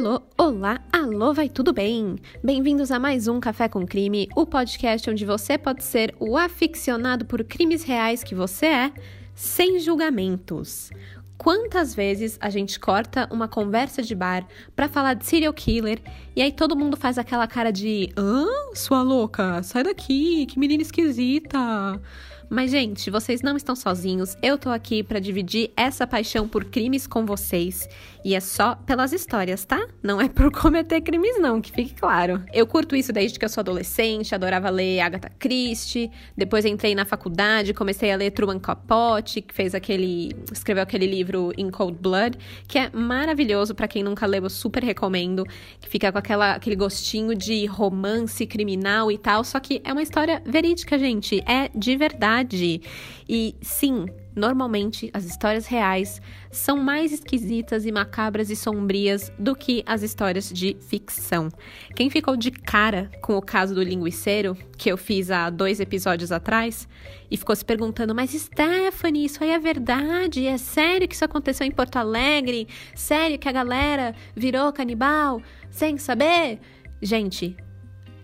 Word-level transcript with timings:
Alô, 0.00 0.22
olá, 0.38 0.80
alô, 0.90 1.34
vai 1.34 1.46
tudo 1.46 1.74
bem? 1.74 2.16
Bem-vindos 2.42 2.90
a 2.90 2.98
mais 2.98 3.28
um 3.28 3.38
Café 3.38 3.68
com 3.68 3.86
Crime, 3.86 4.30
o 4.34 4.46
podcast 4.46 5.10
onde 5.10 5.26
você 5.26 5.58
pode 5.58 5.84
ser 5.84 6.14
o 6.18 6.38
aficionado 6.38 7.26
por 7.26 7.44
crimes 7.44 7.82
reais 7.82 8.24
que 8.24 8.34
você 8.34 8.64
é, 8.64 8.92
sem 9.34 9.78
julgamentos. 9.78 10.88
Quantas 11.36 11.94
vezes 11.94 12.38
a 12.40 12.48
gente 12.48 12.80
corta 12.80 13.28
uma 13.30 13.46
conversa 13.46 14.00
de 14.00 14.14
bar 14.14 14.48
para 14.74 14.88
falar 14.88 15.12
de 15.12 15.26
serial 15.26 15.52
killer 15.52 16.00
e 16.34 16.40
aí 16.40 16.50
todo 16.50 16.74
mundo 16.74 16.96
faz 16.96 17.18
aquela 17.18 17.46
cara 17.46 17.70
de: 17.70 18.10
"Hã? 18.16 18.46
Sua 18.74 19.02
louca, 19.02 19.62
sai 19.62 19.82
daqui, 19.82 20.46
que 20.46 20.58
menina 20.58 20.80
esquisita". 20.80 22.00
Mas, 22.50 22.72
gente, 22.72 23.10
vocês 23.10 23.42
não 23.42 23.56
estão 23.56 23.76
sozinhos. 23.76 24.36
Eu 24.42 24.58
tô 24.58 24.70
aqui 24.70 25.04
para 25.04 25.20
dividir 25.20 25.70
essa 25.76 26.04
paixão 26.04 26.48
por 26.48 26.64
crimes 26.64 27.06
com 27.06 27.24
vocês. 27.24 27.88
E 28.24 28.34
é 28.34 28.40
só 28.40 28.74
pelas 28.74 29.12
histórias, 29.12 29.64
tá? 29.64 29.86
Não 30.02 30.20
é 30.20 30.28
por 30.28 30.50
cometer 30.52 31.00
crimes, 31.00 31.40
não, 31.40 31.60
que 31.60 31.70
fique 31.70 31.94
claro. 31.94 32.42
Eu 32.52 32.66
curto 32.66 32.96
isso 32.96 33.12
desde 33.12 33.38
que 33.38 33.44
eu 33.44 33.48
sou 33.48 33.60
adolescente, 33.60 34.34
adorava 34.34 34.68
ler 34.68 34.98
Agatha 34.98 35.30
Christie. 35.38 36.10
Depois 36.36 36.64
entrei 36.64 36.92
na 36.92 37.04
faculdade, 37.04 37.72
comecei 37.72 38.10
a 38.10 38.16
ler 38.16 38.32
Truman 38.32 38.58
Capote, 38.58 39.40
que 39.42 39.54
fez 39.54 39.72
aquele. 39.72 40.34
escreveu 40.52 40.82
aquele 40.82 41.06
livro 41.06 41.52
In 41.56 41.70
Cold 41.70 41.98
Blood, 42.00 42.36
que 42.66 42.78
é 42.78 42.90
maravilhoso 42.92 43.76
para 43.76 43.86
quem 43.86 44.02
nunca 44.02 44.26
leu, 44.26 44.42
eu 44.42 44.50
super 44.50 44.82
recomendo. 44.82 45.44
Que 45.80 45.88
fica 45.88 46.10
com 46.10 46.18
aquela, 46.18 46.56
aquele 46.56 46.74
gostinho 46.74 47.32
de 47.36 47.64
romance 47.66 48.44
criminal 48.44 49.08
e 49.08 49.16
tal. 49.16 49.44
Só 49.44 49.60
que 49.60 49.80
é 49.84 49.92
uma 49.92 50.02
história 50.02 50.42
verídica, 50.44 50.98
gente. 50.98 51.40
É 51.46 51.70
de 51.72 51.96
verdade 51.96 52.39
verdade. 52.40 52.82
E 53.28 53.54
sim, 53.60 54.06
normalmente 54.34 55.10
as 55.12 55.24
histórias 55.24 55.66
reais 55.66 56.20
são 56.50 56.76
mais 56.76 57.12
esquisitas 57.12 57.86
e 57.86 57.92
macabras 57.92 58.50
e 58.50 58.56
sombrias 58.56 59.32
do 59.38 59.54
que 59.54 59.82
as 59.86 60.02
histórias 60.02 60.50
de 60.52 60.76
ficção. 60.80 61.48
Quem 61.94 62.10
ficou 62.10 62.36
de 62.36 62.50
cara 62.50 63.10
com 63.22 63.36
o 63.36 63.42
caso 63.42 63.74
do 63.74 63.82
linguiceiro, 63.82 64.56
que 64.76 64.90
eu 64.90 64.96
fiz 64.96 65.30
há 65.30 65.48
dois 65.48 65.78
episódios 65.80 66.32
atrás, 66.32 66.88
e 67.30 67.36
ficou 67.36 67.54
se 67.54 67.64
perguntando: 67.64 68.14
Mas 68.14 68.30
Stephanie, 68.30 69.26
isso 69.26 69.42
aí 69.44 69.50
é 69.50 69.58
verdade? 69.58 70.46
É 70.46 70.58
sério 70.58 71.06
que 71.06 71.14
isso 71.14 71.24
aconteceu 71.24 71.66
em 71.66 71.70
Porto 71.70 71.96
Alegre? 71.96 72.66
Sério 72.94 73.38
que 73.38 73.48
a 73.48 73.52
galera 73.52 74.14
virou 74.34 74.72
canibal 74.72 75.40
sem 75.70 75.98
saber? 75.98 76.58
Gente, 77.00 77.56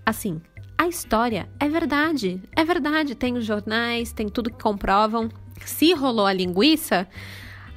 assim, 0.04 0.40
a 0.78 0.88
história 0.88 1.48
é 1.58 1.68
verdade. 1.68 2.40
É 2.54 2.64
verdade. 2.64 3.14
Tem 3.14 3.36
os 3.36 3.44
jornais, 3.44 4.12
tem 4.12 4.28
tudo 4.28 4.50
que 4.50 4.62
comprovam. 4.62 5.30
Se 5.64 5.92
rolou 5.94 6.26
a 6.26 6.32
linguiça, 6.32 7.08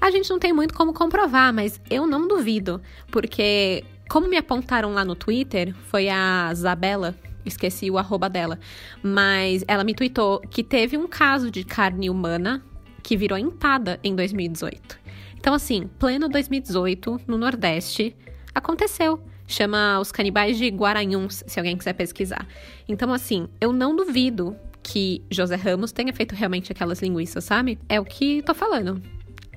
a 0.02 0.12
gente 0.12 0.30
não 0.30 0.40
tem 0.40 0.54
muito 0.54 0.74
como 0.74 0.94
comprovar, 0.94 1.54
mas 1.54 1.80
eu 1.90 2.06
não 2.06 2.28
duvido. 2.28 2.82
Porque, 3.10 3.84
como 4.10 4.28
me 4.28 4.38
apontaram 4.38 4.94
lá 4.94 5.06
no 5.06 5.16
Twitter, 5.16 5.74
foi 5.88 6.10
a 6.10 6.50
Isabela, 6.52 7.16
esqueci 7.46 7.90
o 7.90 7.98
arroba 7.98 8.30
dela, 8.30 8.60
mas 9.02 9.64
ela 9.68 9.84
me 9.84 9.96
tweetou 9.96 10.40
que 10.42 10.64
teve 10.64 10.98
um 10.98 11.08
caso 11.08 11.50
de 11.50 11.64
carne 11.64 12.10
humana 12.10 12.64
que 13.02 13.16
virou 13.16 13.38
empada 13.38 14.00
em 14.04 14.16
2018. 14.16 15.00
Então, 15.38 15.54
assim, 15.54 15.90
pleno 15.98 16.28
2018, 16.28 17.22
no 17.26 17.38
Nordeste, 17.38 18.16
aconteceu 18.54 19.22
chama 19.54 20.00
Os 20.00 20.12
Canibais 20.12 20.58
de 20.58 20.68
Guaranhuns, 20.68 21.44
se 21.46 21.60
alguém 21.60 21.78
quiser 21.78 21.94
pesquisar. 21.94 22.48
Então, 22.88 23.12
assim, 23.12 23.48
eu 23.60 23.74
não 23.74 23.96
duvido 23.96 24.56
que 24.82 25.22
José 25.30 25.56
Ramos 25.56 25.92
tenha 25.92 26.14
feito 26.14 26.34
realmente 26.34 26.72
aquelas 26.72 27.02
linguiças, 27.02 27.44
sabe? 27.44 27.78
É 27.88 28.00
o 28.00 28.06
que 28.06 28.42
tô 28.44 28.54
falando. 28.54 29.02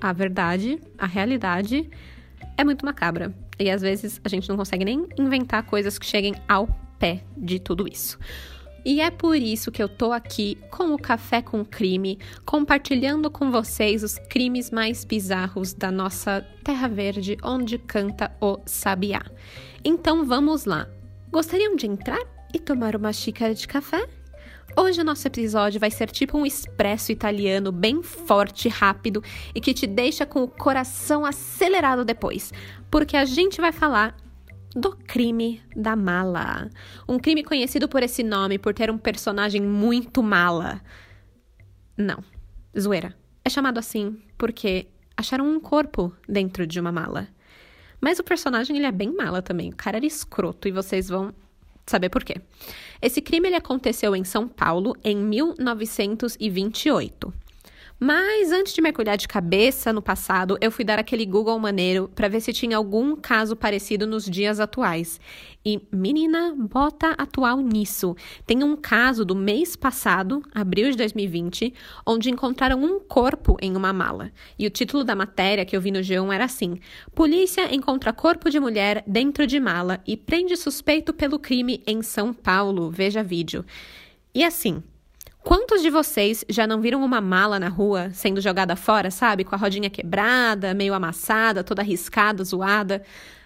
A 0.00 0.12
verdade, 0.12 0.80
a 0.98 1.06
realidade 1.06 1.88
é 2.56 2.64
muito 2.64 2.84
macabra. 2.84 3.32
E 3.58 3.70
às 3.70 3.82
vezes 3.82 4.20
a 4.24 4.28
gente 4.28 4.48
não 4.48 4.56
consegue 4.56 4.84
nem 4.84 5.06
inventar 5.18 5.62
coisas 5.64 5.98
que 5.98 6.06
cheguem 6.06 6.34
ao 6.48 6.66
pé 6.98 7.22
de 7.36 7.60
tudo 7.60 7.86
isso. 7.86 8.18
E 8.84 9.00
é 9.00 9.10
por 9.10 9.36
isso 9.36 9.70
que 9.70 9.81
eu 9.81 9.88
tô 9.88 10.12
aqui 10.12 10.58
com 10.69 10.92
o 10.92 10.98
Café 10.98 11.41
com 11.41 11.64
Crime, 11.64 12.19
compartilhando 12.44 13.31
com 13.31 13.48
vocês 13.48 14.02
os 14.02 14.19
crimes 14.19 14.72
mais 14.72 15.04
bizarros 15.04 15.72
da 15.72 15.92
nossa 15.92 16.44
Terra 16.64 16.88
Verde, 16.88 17.38
onde 17.44 17.78
canta 17.78 18.32
o 18.41 18.58
sabiá. 18.66 19.22
Então 19.84 20.25
vamos 20.25 20.65
lá. 20.65 20.88
Gostariam 21.31 21.75
de 21.75 21.87
entrar 21.87 22.20
e 22.54 22.59
tomar 22.60 22.94
uma 22.94 23.12
xícara 23.12 23.53
de 23.53 23.66
café? 23.66 24.09
Hoje 24.76 25.00
o 25.00 25.04
nosso 25.04 25.26
episódio 25.26 25.81
vai 25.81 25.91
ser 25.91 26.09
tipo 26.09 26.38
um 26.38 26.47
expresso 26.47 27.10
italiano 27.10 27.72
bem 27.72 28.00
forte, 28.00 28.69
rápido 28.69 29.22
e 29.53 29.60
que 29.60 29.75
te 29.75 29.87
deixa 29.87 30.25
com 30.25 30.44
o 30.44 30.48
coração 30.48 31.26
acelerado 31.26 32.04
depois, 32.04 32.53
porque 32.91 33.16
a 33.16 33.25
gente 33.25 33.60
vai 33.60 33.72
falar 33.72 34.16
do 34.75 34.97
crime 34.97 35.60
da 35.75 35.97
mala. 35.97 36.70
Um 37.09 37.19
crime 37.19 37.43
conhecido 37.43 37.88
por 37.88 38.04
esse 38.04 38.22
nome 38.22 38.59
por 38.59 38.72
ter 38.72 38.88
um 38.88 38.97
personagem 38.97 39.60
muito 39.60 40.22
mala. 40.22 40.81
Não, 41.99 42.22
zoeira. 42.78 43.16
É 43.44 43.50
chamado 43.50 43.78
assim 43.78 44.16
porque 44.38 44.87
acharam 45.16 45.44
um 45.44 45.59
corpo 45.59 46.14
dentro 46.28 46.66
de 46.69 46.78
uma 46.78 46.93
mala. 46.93 47.28
Mas 48.02 48.18
o 48.18 48.24
personagem 48.24 48.76
ele 48.76 48.84
é 48.84 48.90
bem 48.90 49.14
mala 49.14 49.40
também. 49.40 49.70
O 49.70 49.76
cara 49.76 49.98
era 49.98 50.04
escroto 50.04 50.66
e 50.66 50.72
vocês 50.72 51.08
vão 51.08 51.32
saber 51.86 52.08
por 52.08 52.24
quê. 52.24 52.40
Esse 53.00 53.22
crime 53.22 53.48
ele 53.48 53.54
aconteceu 53.54 54.16
em 54.16 54.24
São 54.24 54.48
Paulo 54.48 54.96
em 55.04 55.16
1928. 55.16 57.32
Mas 58.04 58.50
antes 58.50 58.74
de 58.74 58.82
mergulhar 58.82 59.16
de 59.16 59.28
cabeça 59.28 59.92
no 59.92 60.02
passado, 60.02 60.58
eu 60.60 60.72
fui 60.72 60.84
dar 60.84 60.98
aquele 60.98 61.24
Google 61.24 61.56
maneiro 61.60 62.10
para 62.12 62.26
ver 62.26 62.40
se 62.40 62.52
tinha 62.52 62.76
algum 62.76 63.14
caso 63.14 63.54
parecido 63.54 64.08
nos 64.08 64.24
dias 64.24 64.58
atuais. 64.58 65.20
E 65.64 65.80
menina, 65.92 66.52
bota 66.58 67.10
atual 67.10 67.58
nisso. 67.58 68.16
Tem 68.44 68.64
um 68.64 68.74
caso 68.74 69.24
do 69.24 69.36
mês 69.36 69.76
passado, 69.76 70.42
abril 70.52 70.90
de 70.90 70.96
2020, 70.96 71.72
onde 72.04 72.28
encontraram 72.28 72.82
um 72.82 72.98
corpo 72.98 73.56
em 73.62 73.76
uma 73.76 73.92
mala. 73.92 74.32
E 74.58 74.66
o 74.66 74.70
título 74.70 75.04
da 75.04 75.14
matéria 75.14 75.64
que 75.64 75.76
eu 75.76 75.80
vi 75.80 75.92
no 75.92 76.00
G1 76.00 76.34
era 76.34 76.46
assim: 76.46 76.80
Polícia 77.14 77.72
encontra 77.72 78.12
corpo 78.12 78.50
de 78.50 78.58
mulher 78.58 79.04
dentro 79.06 79.46
de 79.46 79.60
mala 79.60 80.00
e 80.04 80.16
prende 80.16 80.56
suspeito 80.56 81.14
pelo 81.14 81.38
crime 81.38 81.80
em 81.86 82.02
São 82.02 82.34
Paulo. 82.34 82.90
Veja 82.90 83.22
vídeo. 83.22 83.64
E 84.34 84.42
assim, 84.42 84.82
Quantos 85.42 85.82
de 85.82 85.91
vocês 85.91 86.44
já 86.48 86.66
não 86.66 86.80
viram 86.80 87.04
uma 87.04 87.20
mala 87.20 87.58
na 87.58 87.69
rua 87.69 88.10
sendo 88.12 88.41
jogada 88.41 88.76
fora, 88.76 89.10
sabe? 89.10 89.44
Com 89.44 89.54
a 89.54 89.58
rodinha 89.58 89.91
quebrada, 89.91 90.72
meio 90.72 90.94
amassada, 90.94 91.64
toda 91.64 91.82
arriscada, 91.82 92.44
zoada, 92.44 93.03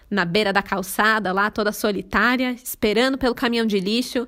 na 0.09 0.23
beira 0.23 0.53
da 0.53 0.61
calçada, 0.61 1.31
lá 1.33 1.49
toda 1.49 1.71
solitária, 1.71 2.51
esperando 2.51 3.17
pelo 3.17 3.33
caminhão 3.33 3.65
de 3.65 3.79
lixo? 3.79 4.27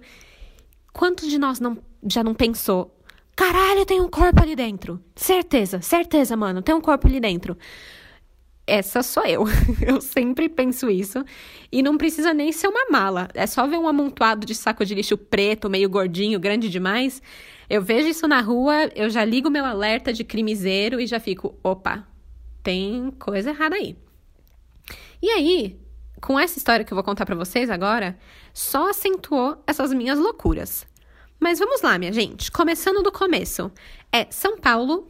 Quantos 0.91 1.29
de 1.29 1.37
nós 1.37 1.59
não, 1.59 1.77
já 2.07 2.23
não 2.23 2.33
pensou? 2.33 2.95
Caralho, 3.35 3.85
tem 3.85 4.01
um 4.01 4.09
corpo 4.09 4.41
ali 4.41 4.55
dentro. 4.55 4.99
Certeza, 5.15 5.79
certeza, 5.79 6.35
mano, 6.35 6.61
tem 6.61 6.73
um 6.73 6.81
corpo 6.81 7.07
ali 7.07 7.19
dentro 7.19 7.55
essa 8.69 9.01
sou 9.01 9.25
eu. 9.25 9.45
Eu 9.81 9.99
sempre 9.99 10.47
penso 10.47 10.89
isso. 10.89 11.23
E 11.71 11.81
não 11.81 11.97
precisa 11.97 12.33
nem 12.33 12.51
ser 12.51 12.67
uma 12.67 12.89
mala. 12.89 13.27
É 13.33 13.47
só 13.47 13.67
ver 13.67 13.77
um 13.77 13.87
amontoado 13.87 14.45
de 14.45 14.53
saco 14.53 14.85
de 14.85 14.95
lixo 14.95 15.17
preto, 15.17 15.69
meio 15.69 15.89
gordinho, 15.89 16.39
grande 16.39 16.69
demais. 16.69 17.21
Eu 17.69 17.81
vejo 17.81 18.07
isso 18.07 18.27
na 18.27 18.41
rua, 18.41 18.89
eu 18.95 19.09
já 19.09 19.23
ligo 19.23 19.49
meu 19.49 19.65
alerta 19.65 20.11
de 20.11 20.23
crimiseiro 20.23 20.99
e 20.99 21.05
já 21.05 21.19
fico, 21.19 21.55
opa, 21.63 22.07
tem 22.63 23.11
coisa 23.19 23.51
errada 23.51 23.75
aí. 23.75 23.95
E 25.21 25.29
aí, 25.29 25.79
com 26.21 26.39
essa 26.39 26.57
história 26.57 26.83
que 26.83 26.91
eu 26.91 26.95
vou 26.95 27.03
contar 27.03 27.25
para 27.25 27.35
vocês 27.35 27.69
agora, 27.69 28.17
só 28.53 28.89
acentuou 28.89 29.61
essas 29.67 29.93
minhas 29.93 30.17
loucuras. 30.17 30.87
Mas 31.39 31.59
vamos 31.59 31.81
lá, 31.81 31.97
minha 31.97 32.11
gente. 32.11 32.51
Começando 32.51 33.01
do 33.01 33.11
começo. 33.11 33.71
É 34.11 34.25
São 34.29 34.57
Paulo, 34.57 35.07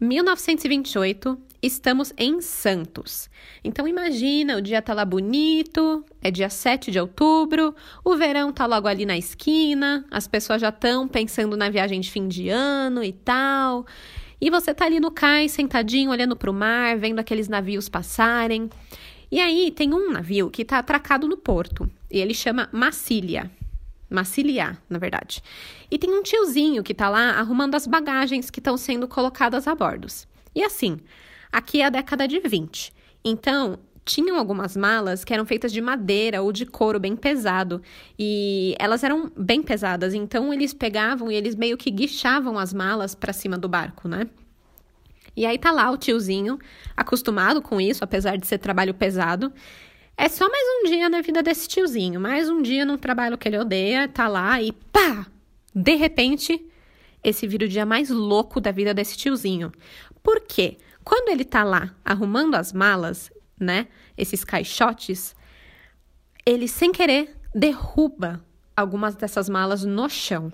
1928, 0.00 1.36
estamos 1.60 2.12
em 2.16 2.40
Santos. 2.40 3.28
Então 3.64 3.88
imagina, 3.88 4.56
o 4.56 4.62
dia 4.62 4.80
tá 4.80 4.94
lá 4.94 5.04
bonito, 5.04 6.04
é 6.22 6.30
dia 6.30 6.48
7 6.48 6.92
de 6.92 7.00
outubro, 7.00 7.74
o 8.04 8.16
verão 8.16 8.52
tá 8.52 8.64
logo 8.64 8.86
ali 8.86 9.04
na 9.04 9.18
esquina, 9.18 10.04
as 10.08 10.28
pessoas 10.28 10.60
já 10.60 10.68
estão 10.68 11.08
pensando 11.08 11.56
na 11.56 11.68
viagem 11.68 12.00
de 12.00 12.10
fim 12.10 12.28
de 12.28 12.48
ano 12.48 13.02
e 13.02 13.12
tal. 13.12 13.84
E 14.40 14.50
você 14.50 14.72
tá 14.72 14.84
ali 14.84 15.00
no 15.00 15.10
cais, 15.10 15.50
sentadinho, 15.50 16.12
olhando 16.12 16.36
para 16.36 16.50
o 16.50 16.54
mar, 16.54 16.96
vendo 16.96 17.18
aqueles 17.18 17.48
navios 17.48 17.88
passarem. 17.88 18.70
E 19.32 19.40
aí 19.40 19.72
tem 19.72 19.92
um 19.92 20.12
navio 20.12 20.48
que 20.48 20.64
tá 20.64 20.78
atracado 20.78 21.26
no 21.26 21.36
porto, 21.36 21.90
e 22.08 22.20
ele 22.20 22.34
chama 22.34 22.68
Massilia. 22.70 23.50
Maciliar, 24.10 24.80
na 24.88 24.98
verdade. 24.98 25.42
E 25.90 25.98
tem 25.98 26.10
um 26.10 26.22
tiozinho 26.22 26.82
que 26.82 26.94
tá 26.94 27.08
lá 27.08 27.32
arrumando 27.32 27.74
as 27.74 27.86
bagagens 27.86 28.50
que 28.50 28.60
estão 28.60 28.76
sendo 28.76 29.06
colocadas 29.06 29.66
a 29.66 29.74
bordos. 29.74 30.26
E 30.54 30.62
assim, 30.62 30.98
aqui 31.52 31.80
é 31.80 31.86
a 31.86 31.90
década 31.90 32.26
de 32.26 32.40
20. 32.40 32.92
Então, 33.24 33.78
tinham 34.08 34.38
algumas 34.38 34.74
malas 34.74 35.22
que 35.22 35.34
eram 35.34 35.44
feitas 35.44 35.70
de 35.70 35.82
madeira 35.82 36.40
ou 36.40 36.50
de 36.50 36.64
couro 36.64 36.98
bem 36.98 37.14
pesado. 37.14 37.82
E 38.18 38.74
elas 38.78 39.04
eram 39.04 39.30
bem 39.36 39.62
pesadas, 39.62 40.14
então 40.14 40.52
eles 40.52 40.72
pegavam 40.72 41.30
e 41.30 41.34
eles 41.34 41.54
meio 41.54 41.76
que 41.76 41.90
guichavam 41.90 42.58
as 42.58 42.72
malas 42.72 43.14
para 43.14 43.34
cima 43.34 43.58
do 43.58 43.68
barco, 43.68 44.08
né? 44.08 44.26
E 45.36 45.46
aí 45.46 45.58
tá 45.58 45.70
lá 45.70 45.90
o 45.90 45.96
tiozinho, 45.96 46.58
acostumado 46.96 47.62
com 47.62 47.80
isso, 47.80 48.02
apesar 48.02 48.36
de 48.36 48.46
ser 48.46 48.58
trabalho 48.58 48.94
pesado, 48.94 49.52
É 50.20 50.28
só 50.28 50.50
mais 50.50 50.66
um 50.80 50.88
dia 50.88 51.08
na 51.08 51.20
vida 51.20 51.44
desse 51.44 51.68
tiozinho, 51.68 52.20
mais 52.20 52.48
um 52.50 52.60
dia 52.60 52.84
num 52.84 52.98
trabalho 52.98 53.38
que 53.38 53.48
ele 53.48 53.56
odeia, 53.56 54.08
tá 54.08 54.26
lá 54.26 54.60
e 54.60 54.72
pá! 54.72 55.24
De 55.72 55.94
repente, 55.94 56.60
esse 57.22 57.46
vira 57.46 57.66
o 57.66 57.68
dia 57.68 57.86
mais 57.86 58.10
louco 58.10 58.60
da 58.60 58.72
vida 58.72 58.92
desse 58.92 59.16
tiozinho. 59.16 59.70
Por 60.20 60.40
quê? 60.40 60.76
Quando 61.04 61.28
ele 61.28 61.44
tá 61.44 61.62
lá 61.62 61.94
arrumando 62.04 62.56
as 62.56 62.72
malas, 62.72 63.30
né, 63.60 63.86
esses 64.16 64.42
caixotes, 64.42 65.36
ele 66.44 66.66
sem 66.66 66.90
querer 66.90 67.36
derruba 67.54 68.44
algumas 68.76 69.14
dessas 69.14 69.48
malas 69.48 69.84
no 69.84 70.08
chão. 70.08 70.52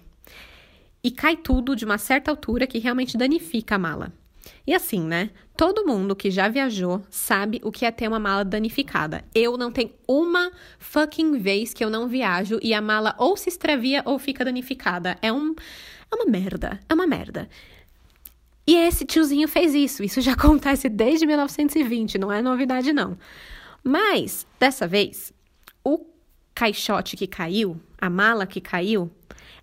E 1.02 1.10
cai 1.10 1.38
tudo 1.38 1.74
de 1.74 1.86
uma 1.86 1.96
certa 1.96 2.30
altura 2.30 2.66
que 2.66 2.78
realmente 2.78 3.16
danifica 3.16 3.76
a 3.76 3.78
mala. 3.78 4.12
E 4.66 4.74
assim, 4.74 5.00
né? 5.00 5.30
Todo 5.56 5.86
mundo 5.86 6.16
que 6.16 6.30
já 6.30 6.48
viajou 6.48 7.02
sabe 7.10 7.60
o 7.62 7.70
que 7.70 7.84
é 7.84 7.90
ter 7.90 8.08
uma 8.08 8.18
mala 8.18 8.44
danificada. 8.44 9.24
Eu 9.34 9.56
não 9.56 9.70
tenho 9.70 9.92
uma 10.06 10.50
fucking 10.78 11.38
vez 11.38 11.72
que 11.72 11.84
eu 11.84 11.90
não 11.90 12.08
viajo 12.08 12.58
e 12.62 12.74
a 12.74 12.80
mala 12.80 13.14
ou 13.18 13.36
se 13.36 13.48
extravia 13.48 14.02
ou 14.04 14.18
fica 14.18 14.44
danificada. 14.44 15.16
É 15.22 15.32
um 15.32 15.54
é 16.10 16.16
uma 16.16 16.26
merda, 16.26 16.80
é 16.88 16.94
uma 16.94 17.06
merda. 17.06 17.48
E 18.66 18.76
esse 18.76 19.04
tiozinho 19.04 19.46
fez 19.46 19.74
isso. 19.74 20.02
Isso 20.02 20.20
já 20.20 20.32
acontece 20.34 20.88
desde 20.88 21.26
1920, 21.26 22.18
não 22.18 22.32
é 22.32 22.40
novidade 22.40 22.92
não. 22.92 23.18
Mas 23.82 24.46
dessa 24.58 24.86
vez, 24.86 25.32
o 25.84 26.00
caixote 26.54 27.16
que 27.16 27.26
caiu, 27.26 27.78
a 27.98 28.08
mala 28.08 28.46
que 28.46 28.60
caiu, 28.60 29.10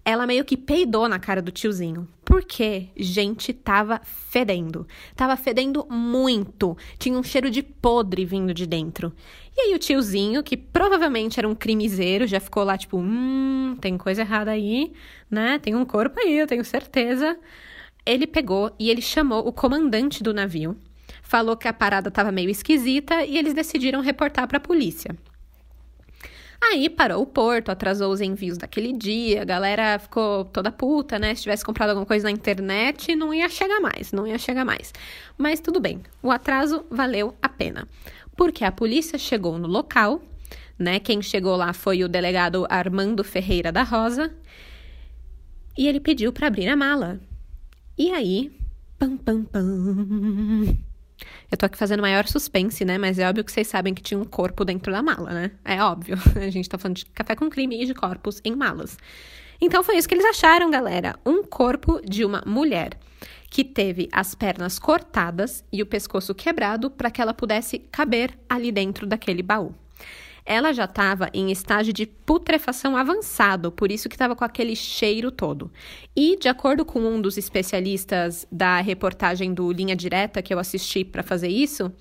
ela 0.03 0.25
meio 0.25 0.43
que 0.43 0.57
peidou 0.57 1.07
na 1.07 1.19
cara 1.19 1.41
do 1.41 1.51
tiozinho. 1.51 2.07
Porque, 2.25 2.87
gente, 2.97 3.53
tava 3.53 4.01
fedendo. 4.03 4.87
Tava 5.15 5.37
fedendo 5.37 5.85
muito. 5.89 6.75
Tinha 6.97 7.17
um 7.17 7.23
cheiro 7.23 7.49
de 7.49 7.61
podre 7.61 8.25
vindo 8.25 8.53
de 8.53 8.65
dentro. 8.65 9.13
E 9.55 9.61
aí 9.61 9.75
o 9.75 9.79
tiozinho, 9.79 10.41
que 10.43 10.57
provavelmente 10.57 11.39
era 11.39 11.47
um 11.47 11.53
crimiseiro, 11.53 12.25
já 12.25 12.39
ficou 12.39 12.63
lá 12.63 12.77
tipo, 12.77 12.97
hum, 12.97 13.77
tem 13.79 13.97
coisa 13.97 14.21
errada 14.21 14.51
aí, 14.51 14.93
né? 15.29 15.59
Tem 15.59 15.75
um 15.75 15.85
corpo 15.85 16.19
aí, 16.19 16.37
eu 16.37 16.47
tenho 16.47 16.63
certeza. 16.63 17.37
Ele 18.05 18.25
pegou 18.25 18.73
e 18.79 18.89
ele 18.89 19.01
chamou 19.01 19.47
o 19.47 19.53
comandante 19.53 20.23
do 20.23 20.33
navio. 20.33 20.75
Falou 21.21 21.55
que 21.55 21.67
a 21.67 21.73
parada 21.73 22.09
tava 22.09 22.31
meio 22.31 22.49
esquisita 22.49 23.23
e 23.23 23.37
eles 23.37 23.53
decidiram 23.53 24.01
reportar 24.01 24.47
para 24.47 24.57
a 24.57 24.61
polícia. 24.61 25.15
Aí 26.63 26.89
parou 26.89 27.23
o 27.23 27.25
porto, 27.25 27.69
atrasou 27.69 28.13
os 28.13 28.21
envios 28.21 28.57
daquele 28.57 28.93
dia, 28.93 29.41
a 29.41 29.45
galera 29.45 29.97
ficou 29.97 30.45
toda 30.45 30.71
puta, 30.71 31.17
né? 31.17 31.33
Se 31.33 31.41
tivesse 31.41 31.65
comprado 31.65 31.89
alguma 31.89 32.05
coisa 32.05 32.25
na 32.25 32.31
internet, 32.31 33.15
não 33.15 33.33
ia 33.33 33.49
chegar 33.49 33.79
mais, 33.79 34.11
não 34.11 34.27
ia 34.27 34.37
chegar 34.37 34.63
mais. 34.63 34.93
Mas 35.37 35.59
tudo 35.59 35.79
bem, 35.79 36.01
o 36.21 36.29
atraso 36.29 36.85
valeu 36.89 37.35
a 37.41 37.49
pena. 37.49 37.87
Porque 38.37 38.63
a 38.63 38.71
polícia 38.71 39.17
chegou 39.17 39.57
no 39.57 39.67
local, 39.67 40.21
né? 40.77 40.99
Quem 40.99 41.21
chegou 41.21 41.55
lá 41.55 41.73
foi 41.73 42.03
o 42.03 42.07
delegado 42.07 42.67
Armando 42.69 43.23
Ferreira 43.23 43.71
da 43.71 43.83
Rosa, 43.83 44.31
e 45.77 45.87
ele 45.87 45.99
pediu 45.99 46.31
para 46.31 46.47
abrir 46.47 46.67
a 46.67 46.75
mala. 46.75 47.19
E 47.97 48.11
aí, 48.11 48.51
pam 48.99 49.17
pam 49.17 49.43
pam. 49.45 50.77
Eu 51.51 51.57
tô 51.57 51.65
aqui 51.65 51.77
fazendo 51.77 51.99
maior 52.01 52.25
suspense, 52.27 52.85
né? 52.85 52.97
Mas 52.97 53.19
é 53.19 53.27
óbvio 53.27 53.43
que 53.43 53.51
vocês 53.51 53.67
sabem 53.67 53.93
que 53.93 54.01
tinha 54.01 54.17
um 54.17 54.23
corpo 54.23 54.63
dentro 54.63 54.89
da 54.91 55.03
mala, 55.03 55.31
né? 55.31 55.51
É 55.65 55.83
óbvio. 55.83 56.17
A 56.35 56.49
gente 56.49 56.69
tá 56.69 56.77
falando 56.77 56.95
de 56.95 57.05
café 57.07 57.35
com 57.35 57.49
crime 57.49 57.83
e 57.83 57.85
de 57.85 57.93
corpos 57.93 58.39
em 58.45 58.55
malas. 58.55 58.97
Então 59.59 59.83
foi 59.83 59.97
isso 59.97 60.07
que 60.07 60.15
eles 60.15 60.25
acharam, 60.25 60.71
galera. 60.71 61.19
Um 61.25 61.43
corpo 61.43 61.99
de 62.03 62.23
uma 62.23 62.41
mulher 62.45 62.97
que 63.49 63.65
teve 63.65 64.07
as 64.13 64.33
pernas 64.33 64.79
cortadas 64.79 65.63
e 65.73 65.81
o 65.81 65.85
pescoço 65.85 66.33
quebrado 66.33 66.89
para 66.89 67.11
que 67.11 67.21
ela 67.21 67.33
pudesse 67.33 67.79
caber 67.79 68.31
ali 68.47 68.71
dentro 68.71 69.05
daquele 69.05 69.43
baú 69.43 69.75
ela 70.45 70.73
já 70.73 70.85
estava 70.85 71.29
em 71.33 71.51
estágio 71.51 71.93
de 71.93 72.05
putrefação 72.05 72.97
avançado, 72.97 73.71
por 73.71 73.91
isso 73.91 74.09
que 74.09 74.15
estava 74.15 74.35
com 74.35 74.43
aquele 74.43 74.75
cheiro 74.75 75.31
todo. 75.31 75.71
E, 76.15 76.37
de 76.37 76.49
acordo 76.49 76.83
com 76.83 76.99
um 76.99 77.21
dos 77.21 77.37
especialistas 77.37 78.45
da 78.51 78.81
reportagem 78.81 79.53
do 79.53 79.71
Linha 79.71 79.95
Direta 79.95 80.41
que 80.41 80.53
eu 80.53 80.59
assisti 80.59 81.03
para 81.03 81.23
fazer 81.23 81.49
isso, 81.49 81.91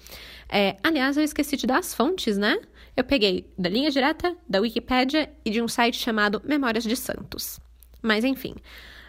é, 0.49 0.77
aliás, 0.83 1.17
eu 1.17 1.23
esqueci 1.23 1.57
de 1.57 1.67
dar 1.67 1.79
as 1.79 1.95
fontes, 1.95 2.37
né? 2.37 2.59
Eu 2.97 3.05
peguei 3.05 3.51
da 3.57 3.69
Linha 3.69 3.91
Direta, 3.91 4.37
da 4.49 4.61
Wikipédia 4.61 5.31
e 5.45 5.51
de 5.51 5.63
um 5.63 5.69
site 5.69 5.97
chamado 5.99 6.43
Memórias 6.45 6.85
de 6.85 6.97
Santos. 6.97 7.61
Mas, 8.03 8.25
enfim, 8.25 8.55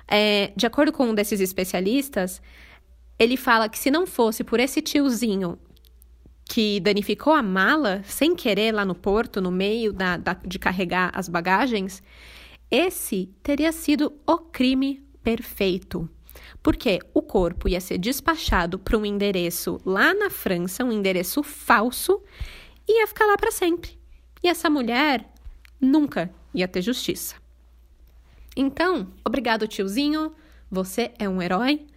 é, 0.08 0.52
de 0.56 0.66
acordo 0.66 0.92
com 0.92 1.08
um 1.08 1.16
desses 1.16 1.40
especialistas, 1.40 2.42
ele 3.18 3.38
fala 3.38 3.70
que 3.70 3.80
se 3.80 3.90
não 3.90 4.06
fosse 4.06 4.44
por 4.44 4.60
esse 4.60 4.82
tiozinho 4.82 5.58
que 6.52 6.82
danificou 6.82 7.32
a 7.32 7.42
mala 7.42 8.04
sem 8.04 8.36
querer 8.36 8.74
lá 8.74 8.84
no 8.84 8.94
porto, 8.94 9.40
no 9.40 9.50
meio 9.50 9.94
da, 9.94 10.18
da, 10.18 10.34
de 10.34 10.60
carregar 10.60 11.10
as 11.14 11.30
bagagens, 11.30 12.04
esse 12.70 13.34
teria 13.42 13.72
sido 13.72 14.12
o 14.28 14.38
crime 14.38 15.02
perfeito. 15.24 16.10
Porque 16.62 17.00
o 17.14 17.22
corpo 17.22 17.70
ia 17.70 17.80
ser 17.80 17.98
despachado 17.98 18.78
para 18.78 18.98
um 18.98 19.06
endereço 19.06 19.80
lá 19.86 20.14
na 20.14 20.30
França, 20.30 20.84
um 20.84 20.92
endereço 20.92 21.42
falso, 21.42 22.22
e 22.86 23.00
ia 23.00 23.08
ficar 23.08 23.28
lá 23.28 23.38
para 23.38 23.50
sempre. 23.50 23.98
E 24.44 24.50
essa 24.50 24.70
mulher 24.70 25.26
nunca 25.80 26.30
ia 26.54 26.68
ter 26.68 26.82
justiça. 26.82 27.36
Então, 28.58 29.14
obrigado, 29.24 29.70
tiozinho. 29.70 30.36
Você 30.70 31.14
é 31.18 31.30
um 31.30 31.42
herói. 31.42 31.88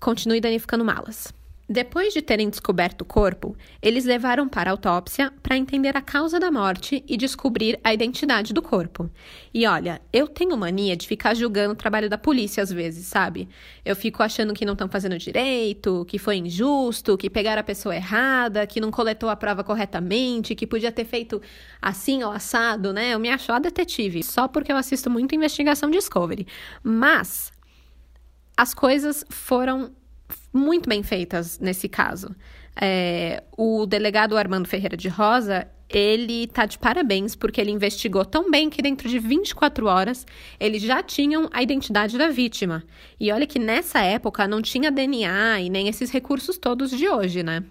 Continue 0.00 0.40
danificando 0.40 0.82
malas. 0.82 1.35
Depois 1.68 2.14
de 2.14 2.22
terem 2.22 2.48
descoberto 2.48 3.00
o 3.00 3.04
corpo, 3.04 3.56
eles 3.82 4.04
levaram 4.04 4.48
para 4.48 4.70
a 4.70 4.72
autópsia 4.72 5.32
para 5.42 5.56
entender 5.56 5.96
a 5.96 6.00
causa 6.00 6.38
da 6.38 6.48
morte 6.48 7.04
e 7.08 7.16
descobrir 7.16 7.80
a 7.82 7.92
identidade 7.92 8.54
do 8.54 8.62
corpo. 8.62 9.10
E 9.52 9.66
olha, 9.66 10.00
eu 10.12 10.28
tenho 10.28 10.56
mania 10.56 10.96
de 10.96 11.08
ficar 11.08 11.34
julgando 11.34 11.72
o 11.72 11.76
trabalho 11.76 12.08
da 12.08 12.16
polícia 12.16 12.62
às 12.62 12.70
vezes, 12.70 13.06
sabe? 13.06 13.48
Eu 13.84 13.96
fico 13.96 14.22
achando 14.22 14.54
que 14.54 14.64
não 14.64 14.74
estão 14.74 14.88
fazendo 14.88 15.18
direito, 15.18 16.04
que 16.06 16.20
foi 16.20 16.36
injusto, 16.36 17.18
que 17.18 17.28
pegaram 17.28 17.60
a 17.60 17.64
pessoa 17.64 17.96
errada, 17.96 18.64
que 18.64 18.80
não 18.80 18.92
coletou 18.92 19.28
a 19.28 19.34
prova 19.34 19.64
corretamente, 19.64 20.54
que 20.54 20.68
podia 20.68 20.92
ter 20.92 21.04
feito 21.04 21.42
assim 21.82 22.22
ou 22.22 22.30
assado, 22.30 22.92
né? 22.92 23.12
Eu 23.12 23.18
me 23.18 23.28
acho 23.28 23.50
a 23.50 23.58
detetive, 23.58 24.22
só 24.22 24.46
porque 24.46 24.70
eu 24.70 24.76
assisto 24.76 25.10
muito 25.10 25.34
investigação 25.34 25.90
Discovery. 25.90 26.46
Mas 26.80 27.52
as 28.56 28.72
coisas 28.72 29.24
foram 29.28 29.90
muito 30.52 30.88
bem 30.88 31.02
feitas 31.02 31.58
nesse 31.58 31.88
caso. 31.88 32.34
É, 32.80 33.42
o 33.56 33.86
delegado 33.86 34.36
Armando 34.36 34.68
Ferreira 34.68 34.96
de 34.96 35.08
Rosa, 35.08 35.66
ele 35.88 36.46
tá 36.48 36.66
de 36.66 36.78
parabéns 36.78 37.34
porque 37.34 37.60
ele 37.60 37.70
investigou 37.70 38.24
tão 38.24 38.50
bem 38.50 38.68
que 38.68 38.82
dentro 38.82 39.08
de 39.08 39.18
24 39.18 39.86
horas 39.86 40.26
eles 40.58 40.82
já 40.82 41.02
tinham 41.02 41.48
a 41.52 41.62
identidade 41.62 42.18
da 42.18 42.28
vítima. 42.28 42.82
E 43.18 43.30
olha 43.32 43.46
que 43.46 43.58
nessa 43.58 44.00
época 44.00 44.48
não 44.48 44.60
tinha 44.60 44.90
DNA 44.90 45.60
e 45.60 45.70
nem 45.70 45.88
esses 45.88 46.10
recursos 46.10 46.58
todos 46.58 46.90
de 46.90 47.08
hoje, 47.08 47.42
né? 47.42 47.62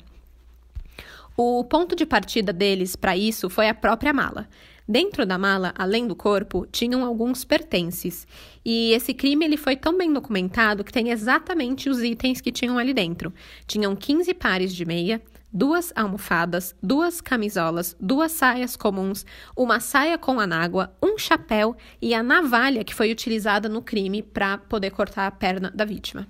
O 1.37 1.63
ponto 1.65 1.95
de 1.95 2.05
partida 2.05 2.53
deles 2.53 2.95
para 2.95 3.17
isso 3.17 3.49
foi 3.49 3.67
a 3.67 3.73
própria 3.73 4.13
mala. 4.13 4.47
Dentro 4.87 5.25
da 5.25 5.37
mala, 5.37 5.73
além 5.75 6.07
do 6.07 6.15
corpo, 6.15 6.67
tinham 6.71 7.03
alguns 7.03 7.43
pertences. 7.43 8.27
E 8.63 8.91
esse 8.91 9.15
crime 9.15 9.43
ele 9.43 9.57
foi 9.57 9.75
tão 9.75 9.97
bem 9.97 10.13
documentado 10.13 10.83
que 10.83 10.93
tem 10.93 11.09
exatamente 11.09 11.89
os 11.89 12.03
itens 12.03 12.39
que 12.39 12.51
tinham 12.51 12.77
ali 12.77 12.93
dentro. 12.93 13.33
Tinham 13.65 13.95
15 13.95 14.31
pares 14.35 14.75
de 14.75 14.85
meia, 14.85 15.19
duas 15.51 15.91
almofadas, 15.95 16.75
duas 16.83 17.19
camisolas, 17.19 17.95
duas 17.99 18.31
saias 18.33 18.75
comuns, 18.75 19.25
uma 19.57 19.79
saia 19.79 20.19
com 20.19 20.39
anágua, 20.39 20.93
um 21.01 21.17
chapéu 21.17 21.75
e 21.99 22.13
a 22.13 22.21
navalha 22.21 22.83
que 22.83 22.93
foi 22.93 23.11
utilizada 23.11 23.67
no 23.67 23.81
crime 23.81 24.21
para 24.21 24.59
poder 24.59 24.91
cortar 24.91 25.25
a 25.25 25.31
perna 25.31 25.71
da 25.73 25.83
vítima. 25.83 26.27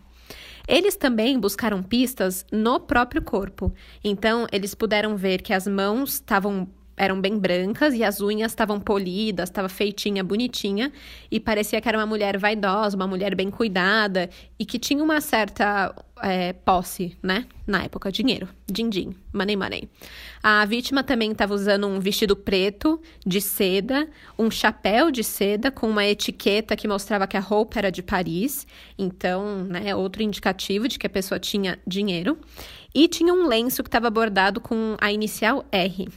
Eles 0.67 0.95
também 0.95 1.37
buscaram 1.37 1.83
pistas 1.83 2.45
no 2.51 2.79
próprio 2.79 3.21
corpo. 3.21 3.73
Então, 4.03 4.47
eles 4.51 4.73
puderam 4.73 5.15
ver 5.15 5.41
que 5.41 5.53
as 5.53 5.67
mãos 5.67 6.13
estavam 6.13 6.67
eram 6.97 7.19
bem 7.19 7.37
brancas 7.37 7.93
e 7.93 8.03
as 8.03 8.21
unhas 8.21 8.51
estavam 8.51 8.79
polidas, 8.79 9.49
estava 9.49 9.67
feitinha, 9.67 10.23
bonitinha, 10.23 10.91
e 11.29 11.39
parecia 11.39 11.81
que 11.81 11.87
era 11.87 11.97
uma 11.97 12.05
mulher 12.05 12.37
vaidosa, 12.37 12.95
uma 12.95 13.07
mulher 13.07 13.35
bem 13.35 13.49
cuidada 13.49 14.29
e 14.57 14.65
que 14.65 14.79
tinha 14.79 15.03
uma 15.03 15.19
certa 15.19 15.93
é, 16.21 16.53
posse, 16.53 17.17
né? 17.21 17.45
Na 17.67 17.83
época, 17.83 18.11
dinheiro, 18.11 18.47
din-din, 18.67 19.15
money 19.33 19.55
money. 19.55 19.89
A 20.41 20.63
vítima 20.65 21.03
também 21.03 21.31
estava 21.31 21.53
usando 21.53 21.87
um 21.87 21.99
vestido 21.99 22.35
preto 22.35 23.01
de 23.25 23.41
seda, 23.41 24.07
um 24.37 24.49
chapéu 24.49 25.11
de 25.11 25.23
seda 25.23 25.71
com 25.71 25.89
uma 25.89 26.05
etiqueta 26.05 26.75
que 26.75 26.87
mostrava 26.87 27.27
que 27.27 27.35
a 27.35 27.39
roupa 27.39 27.79
era 27.79 27.91
de 27.91 28.01
Paris, 28.01 28.65
então, 28.97 29.63
né, 29.63 29.95
outro 29.95 30.23
indicativo 30.23 30.87
de 30.87 30.97
que 30.97 31.07
a 31.07 31.09
pessoa 31.09 31.39
tinha 31.39 31.77
dinheiro, 31.85 32.37
e 32.93 33.07
tinha 33.07 33.33
um 33.33 33.47
lenço 33.47 33.83
que 33.83 33.89
estava 33.89 34.09
bordado 34.09 34.61
com 34.61 34.95
a 35.01 35.11
inicial 35.11 35.65
R. 35.71 36.07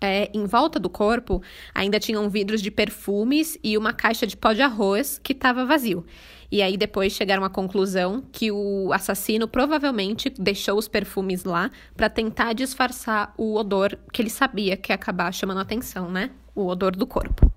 É, 0.00 0.30
em 0.32 0.46
volta 0.46 0.78
do 0.78 0.88
corpo 0.88 1.42
ainda 1.74 1.98
tinham 1.98 2.28
vidros 2.30 2.62
de 2.62 2.70
perfumes 2.70 3.58
e 3.62 3.76
uma 3.76 3.92
caixa 3.92 4.26
de 4.26 4.36
pó 4.36 4.52
de 4.52 4.62
arroz 4.62 5.18
que 5.22 5.32
estava 5.32 5.64
vazio. 5.64 6.04
E 6.50 6.62
aí 6.62 6.76
depois 6.76 7.12
chegaram 7.12 7.44
à 7.44 7.50
conclusão 7.50 8.22
que 8.32 8.50
o 8.50 8.90
assassino 8.92 9.46
provavelmente 9.46 10.30
deixou 10.30 10.78
os 10.78 10.88
perfumes 10.88 11.44
lá 11.44 11.70
para 11.96 12.08
tentar 12.08 12.54
disfarçar 12.54 13.34
o 13.36 13.56
odor 13.56 13.98
que 14.12 14.22
ele 14.22 14.30
sabia 14.30 14.76
que 14.76 14.90
ia 14.90 14.94
acabar 14.94 15.32
chamando 15.32 15.60
atenção, 15.60 16.10
né? 16.10 16.30
O 16.54 16.66
odor 16.66 16.96
do 16.96 17.06
corpo. 17.06 17.52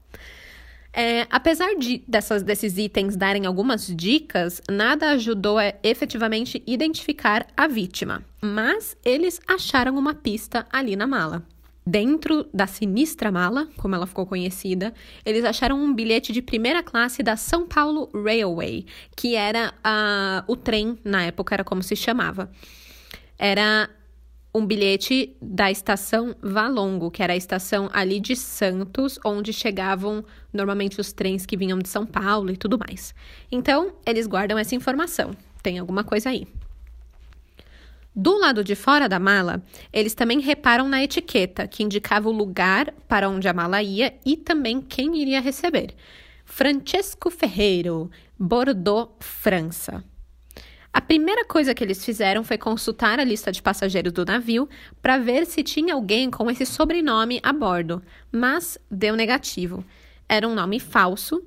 É, 0.93 1.25
apesar 1.29 1.73
de 1.75 2.03
dessas, 2.05 2.43
desses 2.43 2.77
itens 2.77 3.15
darem 3.15 3.45
algumas 3.45 3.87
dicas, 3.87 4.61
nada 4.69 5.11
ajudou 5.11 5.57
a 5.57 5.73
efetivamente 5.81 6.61
identificar 6.67 7.47
a 7.55 7.67
vítima. 7.67 8.23
Mas 8.41 8.97
eles 9.05 9.39
acharam 9.47 9.97
uma 9.97 10.13
pista 10.13 10.67
ali 10.69 10.97
na 10.97 11.07
mala. 11.07 11.45
Dentro 11.85 12.47
da 12.53 12.67
sinistra 12.67 13.31
mala, 13.31 13.67
como 13.77 13.95
ela 13.95 14.05
ficou 14.05 14.25
conhecida, 14.25 14.93
eles 15.25 15.43
acharam 15.43 15.83
um 15.83 15.93
bilhete 15.93 16.31
de 16.31 16.41
primeira 16.41 16.83
classe 16.83 17.23
da 17.23 17.35
São 17.35 17.67
Paulo 17.67 18.07
Railway, 18.13 18.85
que 19.15 19.35
era 19.35 19.73
uh, 19.77 20.51
o 20.51 20.55
trem, 20.55 20.97
na 21.03 21.23
época 21.23 21.55
era 21.55 21.63
como 21.63 21.81
se 21.81 21.95
chamava. 21.95 22.51
Era 23.37 23.89
um 24.53 24.65
bilhete 24.65 25.35
da 25.41 25.71
estação 25.71 26.35
Valongo, 26.41 27.09
que 27.09 27.23
era 27.23 27.33
a 27.33 27.37
estação 27.37 27.89
ali 27.93 28.19
de 28.19 28.35
Santos, 28.35 29.17
onde 29.25 29.51
chegavam 29.51 30.23
normalmente 30.53 30.99
os 30.99 31.11
trens 31.11 31.45
que 31.45 31.57
vinham 31.57 31.79
de 31.79 31.89
São 31.89 32.05
Paulo 32.05 32.51
e 32.51 32.57
tudo 32.57 32.77
mais. 32.77 33.15
Então, 33.51 33.93
eles 34.05 34.27
guardam 34.27 34.57
essa 34.57 34.75
informação. 34.75 35.31
Tem 35.63 35.79
alguma 35.79 36.03
coisa 36.03 36.29
aí. 36.29 36.45
Do 38.13 38.37
lado 38.37 38.61
de 38.61 38.75
fora 38.75 39.07
da 39.07 39.19
mala, 39.19 39.63
eles 39.91 40.13
também 40.13 40.41
reparam 40.41 40.87
na 40.89 41.01
etiqueta, 41.01 41.65
que 41.65 41.81
indicava 41.81 42.27
o 42.27 42.33
lugar 42.33 42.93
para 43.07 43.29
onde 43.29 43.47
a 43.47 43.53
mala 43.53 43.81
ia 43.81 44.13
e 44.25 44.35
também 44.35 44.81
quem 44.81 45.21
iria 45.21 45.39
receber. 45.39 45.95
Francesco 46.43 47.31
Ferreiro, 47.31 48.11
Bordeaux, 48.37 49.13
França. 49.21 50.03
A 50.93 50.99
primeira 50.99 51.45
coisa 51.45 51.73
que 51.73 51.81
eles 51.81 52.03
fizeram 52.03 52.43
foi 52.43 52.57
consultar 52.57 53.17
a 53.17 53.23
lista 53.23 53.49
de 53.49 53.61
passageiros 53.61 54.11
do 54.11 54.25
navio 54.25 54.67
para 55.01 55.17
ver 55.17 55.45
se 55.45 55.63
tinha 55.63 55.93
alguém 55.93 56.29
com 56.29 56.51
esse 56.51 56.65
sobrenome 56.65 57.39
a 57.41 57.53
bordo, 57.53 58.03
mas 58.29 58.77
deu 58.89 59.15
negativo. 59.15 59.85
Era 60.27 60.45
um 60.45 60.53
nome 60.53 60.81
falso, 60.81 61.41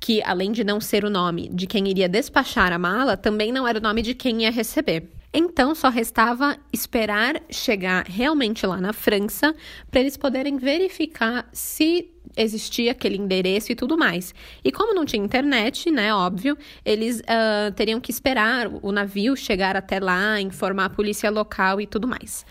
que 0.00 0.22
além 0.22 0.50
de 0.50 0.64
não 0.64 0.80
ser 0.80 1.04
o 1.04 1.10
nome 1.10 1.50
de 1.50 1.66
quem 1.66 1.88
iria 1.88 2.08
despachar 2.08 2.72
a 2.72 2.78
mala, 2.78 3.18
também 3.18 3.52
não 3.52 3.68
era 3.68 3.78
o 3.78 3.82
nome 3.82 4.00
de 4.00 4.14
quem 4.14 4.44
ia 4.44 4.50
receber. 4.50 5.17
Então 5.32 5.74
só 5.74 5.90
restava 5.90 6.56
esperar 6.72 7.42
chegar 7.50 8.06
realmente 8.06 8.66
lá 8.66 8.80
na 8.80 8.92
França 8.92 9.54
para 9.90 10.00
eles 10.00 10.16
poderem 10.16 10.56
verificar 10.56 11.48
se 11.52 12.10
existia 12.36 12.92
aquele 12.92 13.16
endereço 13.16 13.72
e 13.72 13.74
tudo 13.74 13.98
mais. 13.98 14.34
E 14.64 14.72
como 14.72 14.94
não 14.94 15.04
tinha 15.04 15.22
internet, 15.22 15.90
né, 15.90 16.14
óbvio, 16.14 16.56
eles 16.84 17.20
uh, 17.20 17.72
teriam 17.74 18.00
que 18.00 18.10
esperar 18.10 18.68
o 18.80 18.90
navio 18.90 19.36
chegar 19.36 19.76
até 19.76 20.00
lá, 20.00 20.40
informar 20.40 20.86
a 20.86 20.90
polícia 20.90 21.30
local 21.30 21.80
e 21.80 21.86
tudo 21.86 22.08
mais. 22.08 22.46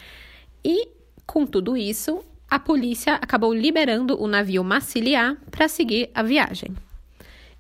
E 0.64 0.90
com 1.26 1.46
tudo 1.46 1.76
isso, 1.76 2.24
a 2.50 2.60
polícia 2.60 3.16
acabou 3.16 3.54
liberando 3.54 4.22
o 4.22 4.28
navio 4.28 4.64
Massiliá 4.64 5.36
para 5.50 5.68
seguir 5.68 6.10
a 6.14 6.22
viagem. 6.22 6.76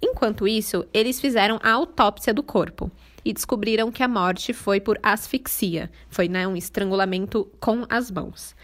Enquanto 0.02 0.48
isso, 0.48 0.86
eles 0.94 1.20
fizeram 1.20 1.60
a 1.64 1.72
autópsia 1.72 2.34
do 2.34 2.44
corpo 2.44 2.92
e 3.28 3.34
descobriram 3.34 3.92
que 3.92 4.02
a 4.02 4.08
morte 4.08 4.54
foi 4.54 4.80
por 4.80 4.98
asfixia, 5.04 5.92
foi 6.10 6.30
né, 6.30 6.48
um 6.48 6.56
estrangulamento 6.56 7.46
com 7.60 7.86
as 7.90 8.10
mãos. 8.10 8.56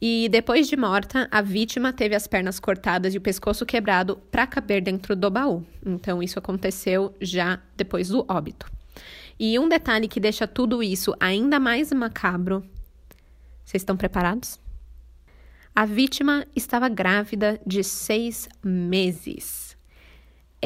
E 0.00 0.28
depois 0.28 0.68
de 0.68 0.76
morta, 0.76 1.26
a 1.32 1.42
vítima 1.42 1.92
teve 1.92 2.14
as 2.14 2.28
pernas 2.28 2.60
cortadas 2.60 3.12
e 3.12 3.18
o 3.18 3.20
pescoço 3.20 3.66
quebrado 3.66 4.16
para 4.30 4.46
caber 4.46 4.80
dentro 4.80 5.16
do 5.16 5.28
baú. 5.28 5.64
Então, 5.84 6.22
isso 6.22 6.38
aconteceu 6.38 7.12
já 7.20 7.60
depois 7.76 8.10
do 8.10 8.24
óbito. 8.28 8.70
E 9.36 9.58
um 9.58 9.68
detalhe 9.68 10.06
que 10.06 10.20
deixa 10.20 10.46
tudo 10.46 10.80
isso 10.80 11.12
ainda 11.18 11.58
mais 11.58 11.90
macabro. 11.92 12.64
Vocês 13.64 13.80
estão 13.80 13.96
preparados? 13.96 14.60
A 15.74 15.84
vítima 15.84 16.46
estava 16.54 16.88
grávida 16.88 17.60
de 17.66 17.82
seis 17.82 18.48
meses. 18.62 19.73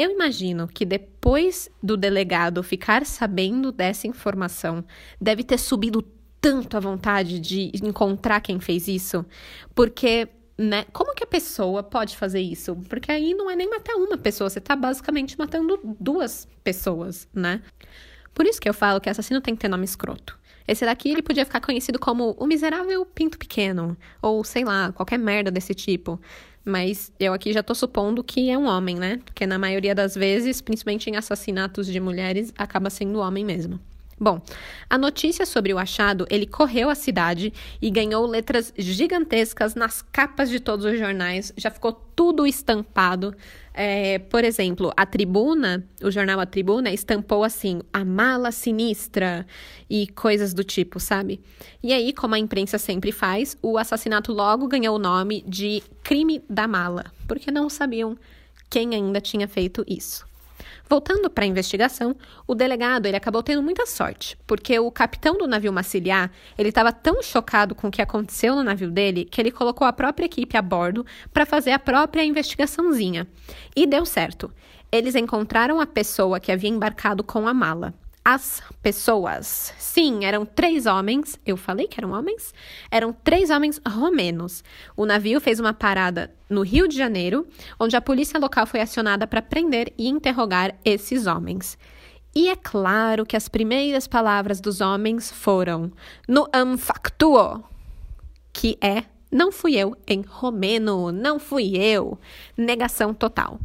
Eu 0.01 0.13
imagino 0.13 0.69
que 0.69 0.85
depois 0.85 1.69
do 1.83 1.97
delegado 1.97 2.63
ficar 2.63 3.05
sabendo 3.05 3.73
dessa 3.73 4.07
informação, 4.07 4.85
deve 5.21 5.43
ter 5.43 5.59
subido 5.59 6.03
tanto 6.41 6.77
a 6.77 6.81
vontade 6.81 7.41
de 7.41 7.73
encontrar 7.83 8.41
quem 8.41 8.61
fez 8.61 8.87
isso, 8.87 9.27
porque 9.75 10.29
né? 10.57 10.85
Como 10.93 11.15
que 11.15 11.25
a 11.25 11.27
pessoa 11.27 11.83
pode 11.83 12.17
fazer 12.17 12.41
isso? 12.41 12.77
Porque 12.89 13.11
aí 13.11 13.35
não 13.35 13.51
é 13.51 13.57
nem 13.57 13.69
matar 13.69 13.95
uma 13.95 14.17
pessoa, 14.17 14.49
você 14.49 14.61
tá 14.61 14.77
basicamente 14.77 15.37
matando 15.37 15.81
duas 15.99 16.47
pessoas, 16.63 17.29
né? 17.35 17.61
Por 18.33 18.47
isso 18.47 18.61
que 18.61 18.69
eu 18.69 18.75
falo 18.75 19.01
que 19.01 19.11
assassino 19.11 19.41
tem 19.41 19.57
que 19.57 19.61
ter 19.61 19.69
nome 19.69 19.85
escroto. 19.85 20.39
Esse 20.67 20.85
daqui 20.85 21.11
ele 21.11 21.23
podia 21.23 21.45
ficar 21.45 21.61
conhecido 21.61 21.99
como 21.99 22.37
o 22.39 22.47
miserável 22.47 23.05
pinto 23.05 23.37
pequeno, 23.37 23.97
ou 24.23 24.45
sei 24.45 24.65
lá, 24.65 24.93
qualquer 24.93 25.19
merda 25.19 25.51
desse 25.51 25.75
tipo. 25.75 26.21
Mas 26.69 27.11
eu 27.19 27.33
aqui 27.33 27.51
já 27.51 27.63
tô 27.63 27.75
supondo 27.75 28.23
que 28.23 28.51
é 28.51 28.59
um 28.59 28.67
homem, 28.67 28.97
né? 28.97 29.21
Porque 29.25 29.47
na 29.47 29.59
maioria 29.59 29.95
das 29.95 30.15
vezes, 30.15 30.61
principalmente 30.61 31.09
em 31.09 31.17
assassinatos 31.17 31.87
de 31.87 31.99
mulheres, 31.99 32.53
acaba 32.59 32.91
sendo 32.91 33.21
homem 33.21 33.43
mesmo. 33.43 33.81
Bom, 34.21 34.43
a 34.91 34.99
notícia 34.99 35.47
sobre 35.47 35.73
o 35.73 35.79
achado, 35.79 36.27
ele 36.29 36.45
correu 36.45 36.91
a 36.91 36.95
cidade 36.97 37.53
e 37.81 37.89
ganhou 37.89 38.27
letras 38.27 38.73
gigantescas 38.77 39.77
nas 39.77 40.03
capas 40.03 40.51
de 40.51 40.59
todos 40.59 40.85
os 40.85 40.99
jornais, 40.99 41.53
já 41.57 41.71
ficou 41.71 41.93
tudo 41.93 42.45
estampado. 42.45 43.33
É, 43.73 44.19
por 44.19 44.43
exemplo, 44.43 44.93
a 44.97 45.07
Tribuna, 45.07 45.87
o 46.03 46.11
jornal 46.11 46.41
A 46.41 46.47
Tribuna, 46.47 46.91
estampou 46.91 47.45
assim, 47.45 47.81
a 47.93 48.05
mala 48.05 48.51
sinistra 48.51 49.47
e 49.89 50.09
coisas 50.09 50.53
do 50.53 50.65
tipo, 50.65 50.99
sabe? 50.99 51.41
E 51.81 51.93
aí, 51.93 52.13
como 52.13 52.35
a 52.35 52.41
imprensa 52.41 52.77
sempre 52.77 53.13
faz, 53.13 53.57
o 53.63 53.79
assassinato 53.79 54.33
logo 54.33 54.67
ganhou 54.67 54.97
o 54.97 54.99
nome 54.99 55.45
de 55.47 55.81
crime 56.03 56.43
da 56.51 56.67
mala, 56.67 57.05
porque 57.29 57.53
não 57.53 57.71
sabiam 57.71 58.19
quem 58.69 58.97
ainda 58.97 59.21
tinha 59.21 59.47
feito 59.47 59.85
isso. 59.87 60.27
Voltando 60.89 61.29
para 61.29 61.45
a 61.45 61.47
investigação, 61.47 62.17
o 62.47 62.55
delegado 62.55 63.05
ele 63.05 63.17
acabou 63.17 63.43
tendo 63.43 63.63
muita 63.63 63.85
sorte, 63.85 64.39
porque 64.47 64.79
o 64.79 64.91
capitão 64.91 65.37
do 65.37 65.47
navio 65.47 65.71
Massiliar 65.71 66.31
ele 66.57 66.71
estava 66.71 66.91
tão 66.91 67.23
chocado 67.23 67.75
com 67.75 67.89
o 67.89 67.91
que 67.91 68.01
aconteceu 68.01 68.57
no 68.57 68.65
navio 68.65 68.91
dele 68.91 69.27
que 69.27 69.39
ele 69.39 69.51
colocou 69.51 69.87
a 69.87 69.93
própria 69.93 70.25
equipe 70.25 70.57
a 70.57 70.63
bordo 70.63 71.05
para 71.31 71.45
fazer 71.45 71.73
a 71.73 71.79
própria 71.79 72.25
investigaçãozinha. 72.25 73.27
E 73.77 73.87
deu 73.87 74.07
certo. 74.07 74.51
Eles 74.91 75.15
encontraram 75.15 75.79
a 75.79 75.87
pessoa 75.87 76.41
que 76.41 76.51
havia 76.51 76.71
embarcado 76.71 77.23
com 77.23 77.47
a 77.47 77.53
mala 77.53 77.93
as 78.25 78.63
pessoas. 78.83 79.73
Sim, 79.79 80.25
eram 80.25 80.45
três 80.45 80.87
homens. 80.87 81.39
Eu 81.47 81.57
falei 81.57 81.87
que 81.87 81.99
eram 81.99 82.13
homens? 82.13 82.53
Eram 82.91 83.13
três 83.13 83.51
homens 83.51 83.81
romenos. 83.87 84.63
O 84.97 85.07
navio 85.07 85.41
fez 85.41 85.61
uma 85.61 85.73
parada 85.73 86.35
no 86.49 86.63
Rio 86.63 86.87
de 86.87 86.97
Janeiro, 86.97 87.47
onde 87.79 87.97
a 87.97 88.01
polícia 88.01 88.39
local 88.39 88.67
foi 88.67 88.81
acionada 88.81 89.27
para 89.27 89.43
prender 89.43 89.93
e 89.97 90.09
interrogar 90.09 90.75
esses 90.85 91.27
homens. 91.27 91.79
E 92.35 92.49
é 92.49 92.57
claro 92.57 93.27
que 93.27 93.37
as 93.37 93.49
primeiras 93.49 94.07
palavras 94.07 94.61
dos 94.61 94.81
homens 94.81 95.31
foram 95.31 95.91
no 96.29 96.47
factuo, 96.77 97.65
que 98.53 98.79
é 98.81 99.05
não 99.31 99.53
fui 99.53 99.77
eu 99.77 99.97
em 100.07 100.23
romeno, 100.23 101.13
não 101.13 101.39
fui 101.39 101.77
eu. 101.77 102.19
Negação 102.57 103.13
total. 103.13 103.61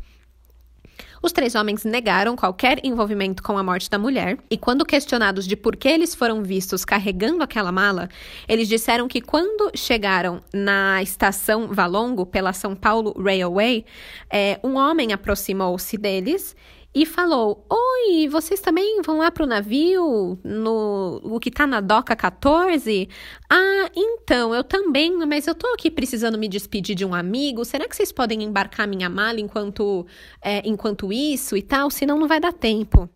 Os 1.24 1.32
três 1.32 1.56
homens 1.56 1.86
negaram 1.86 2.36
qualquer 2.36 2.86
envolvimento 2.86 3.42
com 3.42 3.58
a 3.58 3.64
morte 3.64 3.90
da 3.90 3.98
mulher 3.98 4.38
e, 4.52 4.58
quando 4.58 4.86
questionados 4.86 5.48
de 5.48 5.56
por 5.56 5.78
que 5.78 5.88
eles 5.88 6.14
foram 6.14 6.44
vistos 6.44 6.84
carregando 6.84 7.42
aquela 7.42 7.72
mala, 7.72 8.10
eles 8.46 8.68
disseram 8.68 9.08
que 9.08 9.22
quando 9.22 9.72
chegaram 9.74 10.42
na 10.54 11.02
estação 11.02 11.70
Valongo 11.70 12.26
pela 12.26 12.52
São 12.52 12.76
Paulo 12.76 13.16
Railway, 13.18 13.86
é, 14.30 14.60
um 14.62 14.76
homem 14.76 15.14
aproximou-se 15.14 15.98
deles 15.98 16.58
e 16.94 17.06
falou: 17.06 17.66
Oi, 17.70 18.28
vocês 18.28 18.60
também 18.62 19.02
vão 19.02 19.18
lá 19.18 19.32
pro 19.32 19.48
navio, 19.48 20.38
no 20.44 21.20
o 21.24 21.40
que 21.40 21.50
tá 21.50 21.66
na 21.66 21.82
doca 21.82 22.16
14? 22.16 23.10
Ah, 23.50 23.90
então, 23.96 24.54
eu 24.54 24.64
também, 24.64 25.12
mas 25.26 25.48
eu 25.48 25.56
tô 25.56 25.68
aqui 25.74 25.90
precisando 25.90 26.38
me 26.38 26.48
despedir 26.48 26.96
de 26.96 27.06
um 27.06 27.16
amigo. 27.16 27.66
Será 27.66 27.88
que 27.88 27.96
vocês 27.96 28.12
podem 28.12 28.44
embarcar 28.44 28.88
minha 28.88 29.10
mala 29.10 29.40
enquanto, 29.40 30.06
é, 30.42 30.62
enquanto 30.68 31.12
isso 31.12 31.58
e 31.58 31.62
tal? 31.62 31.90
Senão 31.90 32.20
não 32.20 32.28
vai 32.28 32.40
dar 32.40 32.54
tempo. 32.54 33.10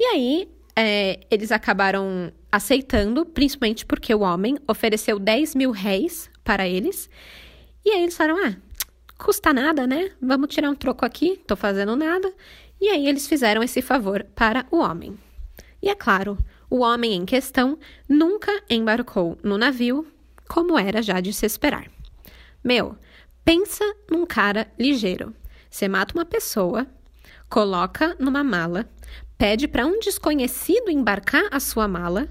E 0.00 0.04
aí, 0.04 0.48
é, 0.74 1.20
eles 1.30 1.52
acabaram 1.52 2.32
aceitando, 2.50 3.26
principalmente 3.26 3.84
porque 3.84 4.14
o 4.14 4.20
homem 4.20 4.56
ofereceu 4.66 5.18
10 5.18 5.54
mil 5.54 5.70
réis 5.72 6.30
para 6.42 6.66
eles. 6.66 7.10
E 7.84 7.90
aí 7.90 8.02
eles 8.02 8.16
falaram: 8.16 8.46
Ah, 8.46 8.56
custa 9.18 9.52
nada, 9.52 9.86
né? 9.86 10.12
Vamos 10.22 10.48
tirar 10.54 10.70
um 10.70 10.74
troco 10.74 11.04
aqui, 11.04 11.36
tô 11.46 11.56
fazendo 11.56 11.94
nada. 11.96 12.32
E 12.80 12.88
aí 12.88 13.08
eles 13.08 13.26
fizeram 13.26 13.62
esse 13.62 13.82
favor 13.82 14.24
para 14.34 14.66
o 14.70 14.78
homem. 14.78 15.18
E 15.82 15.88
é 15.88 15.94
claro, 15.94 16.38
o 16.70 16.80
homem 16.80 17.14
em 17.14 17.24
questão 17.24 17.78
nunca 18.08 18.52
embarcou 18.68 19.38
no 19.42 19.56
navio, 19.56 20.06
como 20.48 20.78
era 20.78 21.02
já 21.02 21.20
de 21.20 21.32
se 21.32 21.46
esperar. 21.46 21.90
Meu, 22.62 22.96
pensa 23.44 23.84
num 24.10 24.26
cara 24.26 24.70
ligeiro. 24.78 25.34
Você 25.70 25.88
mata 25.88 26.14
uma 26.14 26.24
pessoa, 26.24 26.86
coloca 27.48 28.16
numa 28.18 28.42
mala, 28.42 28.88
pede 29.36 29.68
para 29.68 29.86
um 29.86 29.98
desconhecido 29.98 30.90
embarcar 30.90 31.44
a 31.50 31.60
sua 31.60 31.86
mala 31.86 32.28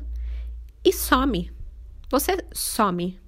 e 0.84 0.92
some. 0.94 1.51
Você 2.10 2.38
some. 2.54 3.20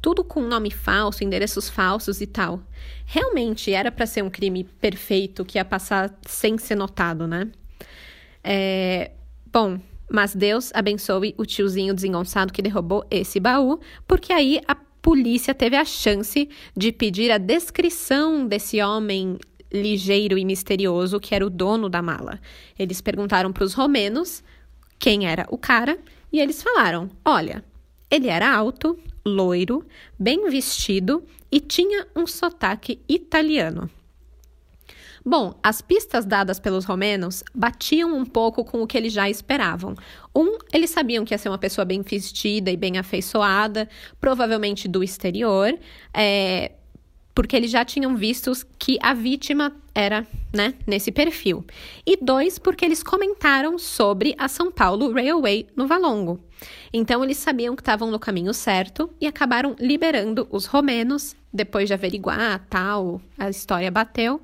Tudo 0.00 0.24
com 0.24 0.40
nome 0.40 0.70
falso, 0.70 1.22
endereços 1.22 1.68
falsos 1.68 2.20
e 2.20 2.26
tal. 2.26 2.62
Realmente 3.04 3.72
era 3.72 3.92
para 3.92 4.06
ser 4.06 4.22
um 4.22 4.30
crime 4.30 4.64
perfeito 4.64 5.44
que 5.44 5.58
ia 5.58 5.64
passar 5.64 6.18
sem 6.26 6.56
ser 6.58 6.74
notado, 6.74 7.26
né? 7.26 7.48
É... 8.42 9.12
Bom, 9.52 9.78
mas 10.10 10.34
Deus 10.34 10.70
abençoe 10.74 11.34
o 11.36 11.44
tiozinho 11.44 11.94
desengonçado 11.94 12.52
que 12.52 12.62
derrubou 12.62 13.04
esse 13.10 13.38
baú, 13.38 13.78
porque 14.06 14.32
aí 14.32 14.60
a 14.66 14.74
polícia 14.74 15.54
teve 15.54 15.76
a 15.76 15.84
chance 15.84 16.48
de 16.76 16.92
pedir 16.92 17.30
a 17.30 17.38
descrição 17.38 18.46
desse 18.46 18.82
homem 18.82 19.38
ligeiro 19.72 20.36
e 20.36 20.44
misterioso 20.44 21.20
que 21.20 21.34
era 21.34 21.46
o 21.46 21.50
dono 21.50 21.88
da 21.88 22.02
mala. 22.02 22.40
Eles 22.78 23.00
perguntaram 23.00 23.52
para 23.52 23.64
os 23.64 23.74
romenos 23.74 24.42
quem 24.98 25.26
era 25.26 25.46
o 25.50 25.56
cara 25.56 25.98
e 26.32 26.40
eles 26.40 26.62
falaram: 26.62 27.08
olha, 27.24 27.64
ele 28.10 28.28
era 28.28 28.52
alto, 28.52 28.98
loiro, 29.24 29.86
bem 30.18 30.48
vestido 30.50 31.24
e 31.50 31.60
tinha 31.60 32.06
um 32.14 32.26
sotaque 32.26 33.00
italiano. 33.08 33.90
Bom, 35.24 35.54
as 35.62 35.82
pistas 35.82 36.24
dadas 36.24 36.58
pelos 36.58 36.86
romenos 36.86 37.44
batiam 37.54 38.16
um 38.16 38.24
pouco 38.24 38.64
com 38.64 38.82
o 38.82 38.86
que 38.86 38.96
eles 38.96 39.12
já 39.12 39.28
esperavam. 39.28 39.94
Um, 40.34 40.56
eles 40.72 40.90
sabiam 40.90 41.24
que 41.24 41.34
ia 41.34 41.38
ser 41.38 41.50
uma 41.50 41.58
pessoa 41.58 41.84
bem 41.84 42.00
vestida 42.00 42.70
e 42.70 42.76
bem 42.76 42.96
afeiçoada, 42.96 43.88
provavelmente 44.18 44.88
do 44.88 45.04
exterior, 45.04 45.78
é, 46.14 46.72
porque 47.34 47.54
eles 47.54 47.70
já 47.70 47.84
tinham 47.84 48.16
visto 48.16 48.50
que 48.78 48.98
a 49.02 49.12
vítima 49.12 49.76
era, 49.94 50.26
né, 50.52 50.74
nesse 50.86 51.10
perfil. 51.10 51.64
E 52.06 52.16
dois, 52.16 52.58
porque 52.58 52.84
eles 52.84 53.02
comentaram 53.02 53.78
sobre 53.78 54.34
a 54.38 54.48
São 54.48 54.70
Paulo 54.70 55.12
Railway 55.12 55.66
no 55.76 55.86
Valongo. 55.86 56.40
Então 56.92 57.24
eles 57.24 57.38
sabiam 57.38 57.74
que 57.74 57.82
estavam 57.82 58.10
no 58.10 58.18
caminho 58.18 58.52
certo 58.52 59.10
e 59.20 59.26
acabaram 59.26 59.74
liberando 59.78 60.46
os 60.50 60.66
romenos 60.66 61.34
depois 61.52 61.88
de 61.88 61.94
averiguar 61.94 62.66
tal, 62.68 63.20
a 63.38 63.50
história 63.50 63.90
bateu 63.90 64.40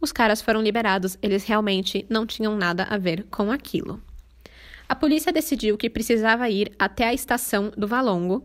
os 0.00 0.12
caras 0.12 0.40
foram 0.40 0.62
liberados, 0.62 1.18
eles 1.20 1.44
realmente 1.44 2.06
não 2.08 2.26
tinham 2.26 2.56
nada 2.56 2.84
a 2.84 2.96
ver 2.96 3.24
com 3.30 3.50
aquilo. 3.52 4.02
A 4.88 4.94
polícia 4.94 5.32
decidiu 5.32 5.76
que 5.76 5.90
precisava 5.90 6.48
ir 6.48 6.72
até 6.78 7.06
a 7.06 7.14
estação 7.14 7.70
do 7.76 7.86
Valongo 7.86 8.44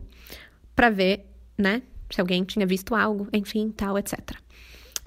para 0.74 0.90
ver, 0.90 1.24
né, 1.56 1.82
se 2.10 2.20
alguém 2.20 2.44
tinha 2.44 2.66
visto 2.66 2.94
algo, 2.94 3.26
enfim, 3.32 3.72
tal, 3.74 3.98
etc. 3.98 4.36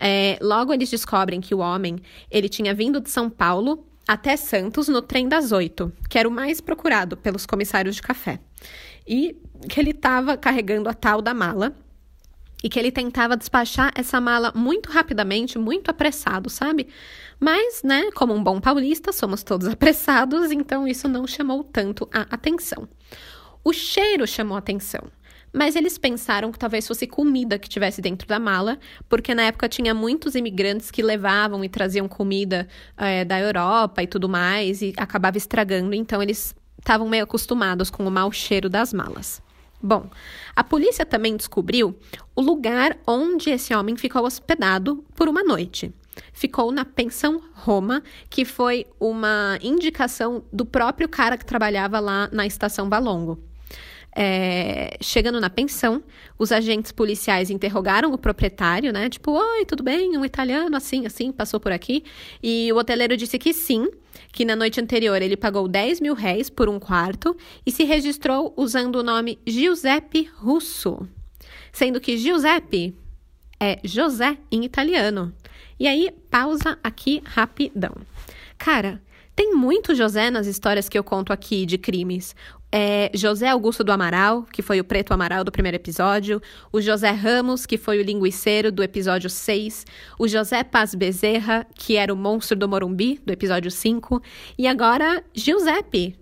É, 0.01 0.39
logo 0.41 0.74
eles 0.74 0.89
descobrem 0.89 1.41
que 1.41 1.53
o 1.53 1.60
homem 1.60 1.98
ele 2.32 2.48
tinha 2.48 2.74
vindo 2.74 3.01
de 3.01 3.10
São 3.10 3.29
Paulo 3.29 3.86
até 4.08 4.38
Santos 4.38 4.88
no 4.88 5.01
trem 5.01 5.27
das 5.27 5.51
oito, 5.51 5.91
que 6.10 6.18
era 6.18 6.27
o 6.27 6.32
mais 6.32 6.62
procurado 6.62 7.18
pelos 7.18 7.46
comissários 7.46 7.96
de 7.96 8.01
café, 8.01 8.39
e 9.06 9.36
que 9.68 9.79
ele 9.79 9.91
estava 9.91 10.38
carregando 10.38 10.88
a 10.88 10.94
tal 10.94 11.22
da 11.22 11.34
mala 11.34 11.75
e 12.63 12.70
que 12.70 12.79
ele 12.79 12.91
tentava 12.91 13.38
despachar 13.38 13.91
essa 13.96 14.20
mala 14.20 14.51
muito 14.56 14.89
rapidamente, 14.89 15.58
muito 15.58 15.89
apressado, 15.89 16.50
sabe? 16.50 16.88
Mas, 17.39 17.84
né, 17.84 18.10
como 18.13 18.34
um 18.34 18.44
bom 18.44 18.60
paulista, 18.60 19.13
somos 19.13 19.44
todos 19.44 19.68
apressados, 19.70 20.51
então 20.51 20.88
isso 20.88 21.08
não 21.08 21.25
chamou 21.27 21.63
tanto 21.63 22.08
a 22.13 22.22
atenção. 22.22 22.88
O 23.63 23.74
cheiro 23.74 24.25
chamou 24.25 24.58
atenção, 24.58 25.03
mas 25.53 25.75
eles 25.75 25.98
pensaram 25.98 26.51
que 26.51 26.60
talvez 26.60 26.88
fosse 26.88 27.08
comida 27.08 27.60
que 27.60 27.70
tivesse 27.70 28.01
dentro 28.01 28.27
da 28.27 28.39
mala, 28.39 28.79
porque 29.08 29.34
na 29.34 29.44
época 29.44 29.70
tinha 29.70 29.94
muitos 29.94 30.36
imigrantes 30.36 30.91
que 30.91 31.01
levavam 31.01 31.63
e 31.63 31.70
traziam 31.70 32.08
comida 32.08 32.68
é, 32.98 33.25
da 33.25 33.39
Europa 33.39 34.03
e 34.03 34.08
tudo 34.08 34.29
mais, 34.29 34.82
e 34.82 34.94
acabava 34.98 35.38
estragando, 35.38 35.94
então 35.94 36.22
eles 36.22 36.56
estavam 36.77 37.08
meio 37.08 37.24
acostumados 37.24 37.89
com 37.89 38.08
o 38.08 38.12
mau 38.12 38.32
cheiro 38.32 38.70
das 38.70 38.94
malas. 38.94 39.41
Bom, 39.82 40.10
a 40.56 40.63
polícia 40.63 41.06
também 41.06 41.38
descobriu 41.38 41.98
o 42.36 42.41
lugar 42.41 42.98
onde 43.08 43.50
esse 43.50 43.73
homem 43.73 43.95
ficou 43.95 44.26
hospedado 44.26 45.06
por 45.15 45.30
uma 45.30 45.41
noite. 45.41 45.93
Ficou 46.34 46.69
na 46.71 46.84
Pensão 46.84 47.41
Roma, 47.54 48.04
que 48.30 48.43
foi 48.43 48.86
uma 49.00 49.58
indicação 49.62 50.43
do 50.52 50.65
próprio 50.65 51.08
cara 51.08 51.38
que 51.38 51.45
trabalhava 51.45 52.00
lá 52.00 52.30
na 52.32 52.45
estação 52.45 52.89
Valongo. 52.89 53.48
É, 54.21 54.97
chegando 54.99 55.39
na 55.39 55.49
pensão, 55.49 56.03
os 56.38 56.51
agentes 56.51 56.91
policiais 56.91 57.49
interrogaram 57.49 58.12
o 58.12 58.17
proprietário, 58.17 58.91
né? 58.91 59.08
Tipo, 59.08 59.32
oi, 59.32 59.63
tudo 59.63 59.82
bem? 59.82 60.17
Um 60.17 60.25
italiano 60.25 60.75
assim, 60.75 61.05
assim, 61.05 61.32
passou 61.32 61.58
por 61.58 61.71
aqui. 61.71 62.03
E 62.43 62.69
o 62.73 62.75
hoteleiro 62.75 63.15
disse 63.15 63.39
que 63.39 63.53
sim, 63.53 63.88
que 64.34 64.43
na 64.43 64.58
noite 64.58 64.82
anterior 64.82 65.21
ele 65.21 65.38
pagou 65.38 65.69
10 65.69 66.01
mil 66.01 66.13
réis 66.13 66.49
por 66.49 66.67
um 66.67 66.77
quarto 66.82 67.34
e 67.65 67.71
se 67.71 67.86
registrou 67.86 68.53
usando 68.58 68.97
o 68.97 69.03
nome 69.03 69.39
Giuseppe 69.47 70.29
Russo. 70.36 71.08
Sendo 71.71 72.01
que 72.01 72.17
Giuseppe 72.17 72.93
é 73.58 73.79
José 73.86 74.38
em 74.51 74.65
italiano. 74.65 75.34
E 75.79 75.88
aí, 75.88 76.12
pausa 76.29 76.77
aqui 76.84 77.21
rapidão. 77.23 77.95
Cara, 78.58 79.01
tem 79.39 79.56
muito 79.56 79.95
José 79.95 80.30
nas 80.30 80.47
histórias 80.47 80.89
que 80.89 80.99
eu 80.99 81.04
conto 81.04 81.32
aqui 81.32 81.65
de 81.65 81.78
crimes 81.78 82.36
é 82.69 83.10
José 83.13 83.47
Augusto 83.47 83.86
do 83.86 83.91
Amaral, 83.93 84.43
que 84.52 84.62
foi 84.62 84.82
o 84.82 84.84
Preto 84.84 85.13
Amaral 85.13 85.45
do 85.45 85.52
primeiro 85.52 85.78
episódio, 85.78 86.41
o 86.73 86.82
José 86.82 87.12
Ramos, 87.12 87.65
que 87.65 87.78
foi 87.78 87.99
o 87.99 88.04
linguiceiro 88.04 88.69
do 88.69 88.84
episódio 88.84 89.30
6, 89.30 89.86
o 90.19 90.28
José 90.28 90.62
Paz 90.62 90.93
Bezerra, 90.93 91.65
que 91.73 91.95
era 91.95 92.13
o 92.13 92.17
monstro 92.17 92.58
do 92.58 92.67
Morumbi, 92.67 93.21
do 93.25 93.32
episódio 93.32 93.71
5, 93.71 94.21
e 94.58 94.67
agora 94.67 95.23
Giuseppe. 95.34 96.17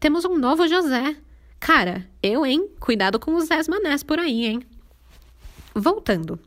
Temos 0.00 0.24
um 0.24 0.36
novo 0.36 0.66
José. 0.66 1.14
Cara, 1.60 2.08
eu, 2.20 2.44
hein? 2.44 2.68
Cuidado 2.80 3.20
com 3.20 3.36
os 3.36 3.44
Zés 3.44 3.68
Manés 3.68 4.02
por 4.02 4.18
aí, 4.18 4.46
hein? 4.46 4.62
Voltando. 5.76 6.40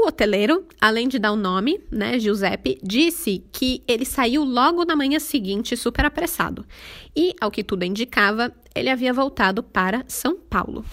O 0.00 0.06
hoteleiro, 0.06 0.64
além 0.80 1.08
de 1.08 1.18
dar 1.18 1.32
o 1.32 1.36
nome, 1.36 1.80
né, 1.90 2.20
Giuseppe, 2.20 2.78
disse 2.80 3.44
que 3.50 3.82
ele 3.86 4.04
saiu 4.04 4.44
logo 4.44 4.84
na 4.84 4.94
manhã 4.94 5.18
seguinte, 5.18 5.76
super 5.76 6.04
apressado. 6.04 6.64
E, 7.16 7.34
ao 7.40 7.50
que 7.50 7.64
tudo 7.64 7.82
indicava, 7.82 8.54
ele 8.76 8.88
havia 8.90 9.12
voltado 9.12 9.60
para 9.60 10.04
São 10.06 10.36
Paulo. 10.36 10.84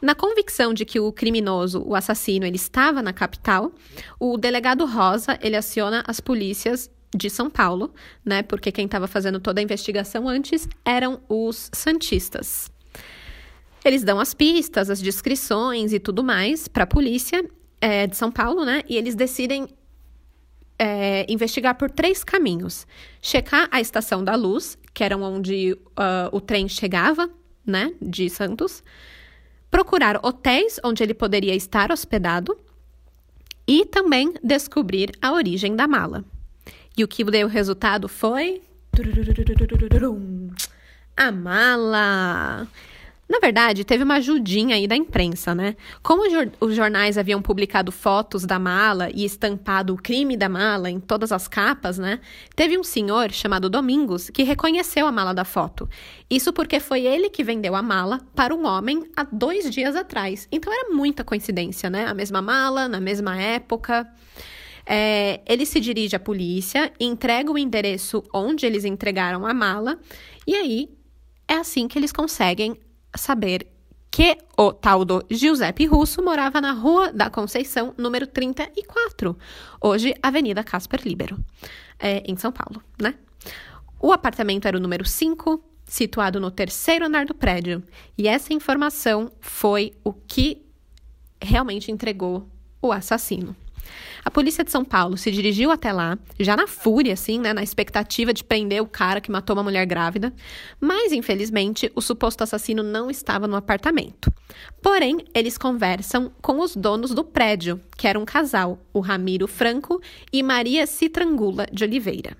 Na 0.00 0.14
convicção 0.14 0.74
de 0.74 0.84
que 0.84 1.00
o 1.00 1.10
criminoso, 1.10 1.82
o 1.86 1.94
assassino, 1.94 2.44
ele 2.44 2.56
estava 2.56 3.00
na 3.00 3.14
capital, 3.14 3.72
o 4.20 4.36
delegado 4.36 4.84
Rosa, 4.84 5.38
ele 5.40 5.56
aciona 5.56 6.04
as 6.06 6.20
polícias 6.20 6.90
de 7.16 7.30
São 7.30 7.48
Paulo, 7.48 7.94
né? 8.22 8.42
Porque 8.42 8.70
quem 8.70 8.84
estava 8.84 9.06
fazendo 9.06 9.40
toda 9.40 9.58
a 9.58 9.64
investigação 9.64 10.28
antes 10.28 10.68
eram 10.84 11.22
os 11.30 11.70
santistas. 11.72 12.70
Eles 13.82 14.04
dão 14.04 14.20
as 14.20 14.34
pistas, 14.34 14.90
as 14.90 15.00
descrições 15.00 15.94
e 15.94 15.98
tudo 15.98 16.22
mais 16.22 16.68
para 16.68 16.84
a 16.84 16.86
polícia 16.86 17.42
é, 17.84 18.06
de 18.06 18.16
São 18.16 18.32
Paulo, 18.32 18.64
né? 18.64 18.82
E 18.88 18.96
eles 18.96 19.14
decidem 19.14 19.68
é, 20.78 21.26
investigar 21.28 21.74
por 21.74 21.90
três 21.90 22.24
caminhos: 22.24 22.86
checar 23.20 23.68
a 23.70 23.78
estação 23.78 24.24
da 24.24 24.34
luz, 24.34 24.78
que 24.94 25.04
era 25.04 25.14
onde 25.18 25.74
uh, 25.74 26.32
o 26.32 26.40
trem 26.40 26.66
chegava, 26.66 27.28
né, 27.66 27.92
de 28.00 28.30
Santos, 28.30 28.82
procurar 29.70 30.18
hotéis 30.24 30.80
onde 30.82 31.02
ele 31.02 31.12
poderia 31.12 31.54
estar 31.54 31.92
hospedado 31.92 32.56
e 33.68 33.84
também 33.84 34.32
descobrir 34.42 35.12
a 35.20 35.32
origem 35.32 35.76
da 35.76 35.86
mala. 35.86 36.24
E 36.96 37.04
o 37.04 37.08
que 37.08 37.22
deu 37.22 37.48
resultado 37.48 38.08
foi 38.08 38.62
a 41.14 41.30
mala. 41.30 42.66
Na 43.26 43.38
verdade, 43.38 43.84
teve 43.84 44.04
uma 44.04 44.16
ajudinha 44.16 44.76
aí 44.76 44.86
da 44.86 44.94
imprensa, 44.94 45.54
né? 45.54 45.76
Como 46.02 46.24
os 46.60 46.76
jornais 46.76 47.16
haviam 47.16 47.40
publicado 47.40 47.90
fotos 47.90 48.44
da 48.44 48.58
mala 48.58 49.08
e 49.14 49.24
estampado 49.24 49.94
o 49.94 49.96
crime 49.96 50.36
da 50.36 50.48
mala 50.48 50.90
em 50.90 51.00
todas 51.00 51.32
as 51.32 51.48
capas, 51.48 51.98
né? 51.98 52.20
Teve 52.54 52.78
um 52.78 52.82
senhor 52.84 53.32
chamado 53.32 53.70
Domingos 53.70 54.28
que 54.28 54.42
reconheceu 54.42 55.06
a 55.06 55.12
mala 55.12 55.32
da 55.32 55.44
foto. 55.44 55.88
Isso 56.28 56.52
porque 56.52 56.78
foi 56.78 57.06
ele 57.06 57.30
que 57.30 57.42
vendeu 57.42 57.74
a 57.74 57.82
mala 57.82 58.20
para 58.34 58.54
um 58.54 58.66
homem 58.66 59.10
há 59.16 59.24
dois 59.24 59.70
dias 59.70 59.96
atrás. 59.96 60.46
Então 60.52 60.70
era 60.72 60.94
muita 60.94 61.24
coincidência, 61.24 61.88
né? 61.88 62.04
A 62.06 62.12
mesma 62.12 62.42
mala, 62.42 62.88
na 62.88 63.00
mesma 63.00 63.40
época. 63.40 64.06
É, 64.86 65.40
ele 65.46 65.64
se 65.64 65.80
dirige 65.80 66.14
à 66.14 66.20
polícia, 66.20 66.92
entrega 67.00 67.50
o 67.50 67.56
endereço 67.56 68.22
onde 68.34 68.66
eles 68.66 68.84
entregaram 68.84 69.46
a 69.46 69.54
mala, 69.54 69.98
e 70.46 70.54
aí 70.54 70.90
é 71.48 71.54
assim 71.54 71.88
que 71.88 71.98
eles 71.98 72.12
conseguem 72.12 72.78
saber 73.16 73.66
que 74.10 74.38
o 74.56 74.72
tal 74.72 75.04
do 75.04 75.24
Giuseppe 75.28 75.86
Russo 75.86 76.22
morava 76.22 76.60
na 76.60 76.72
Rua 76.72 77.12
da 77.12 77.28
Conceição, 77.28 77.92
número 77.98 78.26
34, 78.28 79.36
hoje 79.80 80.14
Avenida 80.22 80.62
Casper 80.62 81.00
Libero, 81.04 81.36
é, 81.98 82.22
em 82.24 82.36
São 82.36 82.52
Paulo, 82.52 82.80
né? 83.00 83.14
O 83.98 84.12
apartamento 84.12 84.68
era 84.68 84.76
o 84.76 84.80
número 84.80 85.04
5, 85.04 85.60
situado 85.84 86.38
no 86.38 86.50
terceiro 86.50 87.06
andar 87.06 87.26
do 87.26 87.34
prédio, 87.34 87.82
e 88.16 88.28
essa 88.28 88.52
informação 88.52 89.32
foi 89.40 89.92
o 90.04 90.12
que 90.12 90.62
realmente 91.42 91.90
entregou 91.90 92.48
o 92.80 92.92
assassino. 92.92 93.56
A 94.24 94.30
polícia 94.30 94.64
de 94.64 94.70
São 94.70 94.84
Paulo 94.84 95.16
se 95.16 95.30
dirigiu 95.30 95.70
até 95.70 95.92
lá, 95.92 96.18
já 96.38 96.56
na 96.56 96.66
fúria, 96.66 97.12
assim, 97.12 97.38
né, 97.38 97.52
na 97.52 97.62
expectativa 97.62 98.32
de 98.32 98.42
prender 98.42 98.82
o 98.82 98.86
cara 98.86 99.20
que 99.20 99.30
matou 99.30 99.54
uma 99.54 99.62
mulher 99.62 99.86
grávida, 99.86 100.32
mas 100.80 101.12
infelizmente 101.12 101.90
o 101.94 102.00
suposto 102.00 102.42
assassino 102.42 102.82
não 102.82 103.10
estava 103.10 103.46
no 103.46 103.56
apartamento. 103.56 104.32
Porém, 104.82 105.18
eles 105.34 105.58
conversam 105.58 106.32
com 106.40 106.60
os 106.60 106.76
donos 106.76 107.10
do 107.10 107.24
prédio, 107.24 107.80
que 107.96 108.06
era 108.08 108.18
um 108.18 108.24
casal, 108.24 108.78
o 108.92 109.00
Ramiro 109.00 109.46
Franco 109.46 110.00
e 110.32 110.42
Maria 110.42 110.86
Citrangula 110.86 111.66
de 111.72 111.84
Oliveira. 111.84 112.36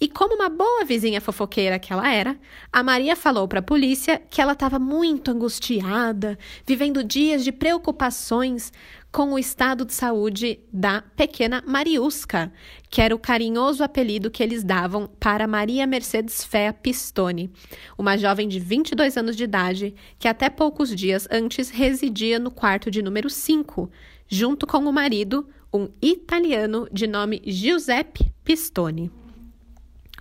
E 0.00 0.08
como 0.08 0.34
uma 0.34 0.48
boa 0.48 0.84
vizinha 0.84 1.20
fofoqueira 1.20 1.78
que 1.78 1.92
ela 1.92 2.12
era, 2.12 2.36
a 2.72 2.82
Maria 2.82 3.14
falou 3.14 3.46
para 3.46 3.60
a 3.60 3.62
polícia 3.62 4.20
que 4.30 4.40
ela 4.40 4.52
estava 4.52 4.78
muito 4.78 5.30
angustiada, 5.30 6.36
vivendo 6.66 7.04
dias 7.04 7.44
de 7.44 7.52
preocupações 7.52 8.72
com 9.12 9.34
o 9.34 9.38
estado 9.38 9.84
de 9.84 9.92
saúde 9.92 10.58
da 10.72 11.02
pequena 11.02 11.62
Mariusca, 11.66 12.50
que 12.88 13.02
era 13.02 13.14
o 13.14 13.18
carinhoso 13.18 13.84
apelido 13.84 14.30
que 14.30 14.42
eles 14.42 14.64
davam 14.64 15.06
para 15.20 15.46
Maria 15.46 15.86
Mercedes 15.86 16.42
Fea 16.42 16.72
Pistone, 16.72 17.52
uma 17.98 18.16
jovem 18.16 18.48
de 18.48 18.58
22 18.58 19.18
anos 19.18 19.36
de 19.36 19.44
idade 19.44 19.94
que 20.18 20.26
até 20.26 20.48
poucos 20.48 20.94
dias 20.96 21.28
antes 21.30 21.68
residia 21.68 22.38
no 22.38 22.50
quarto 22.50 22.90
de 22.90 23.02
número 23.02 23.28
5, 23.28 23.90
junto 24.26 24.66
com 24.66 24.78
o 24.78 24.92
marido, 24.92 25.46
um 25.74 25.90
italiano 26.00 26.88
de 26.90 27.06
nome 27.06 27.42
Giuseppe 27.44 28.32
Pistone. 28.42 29.10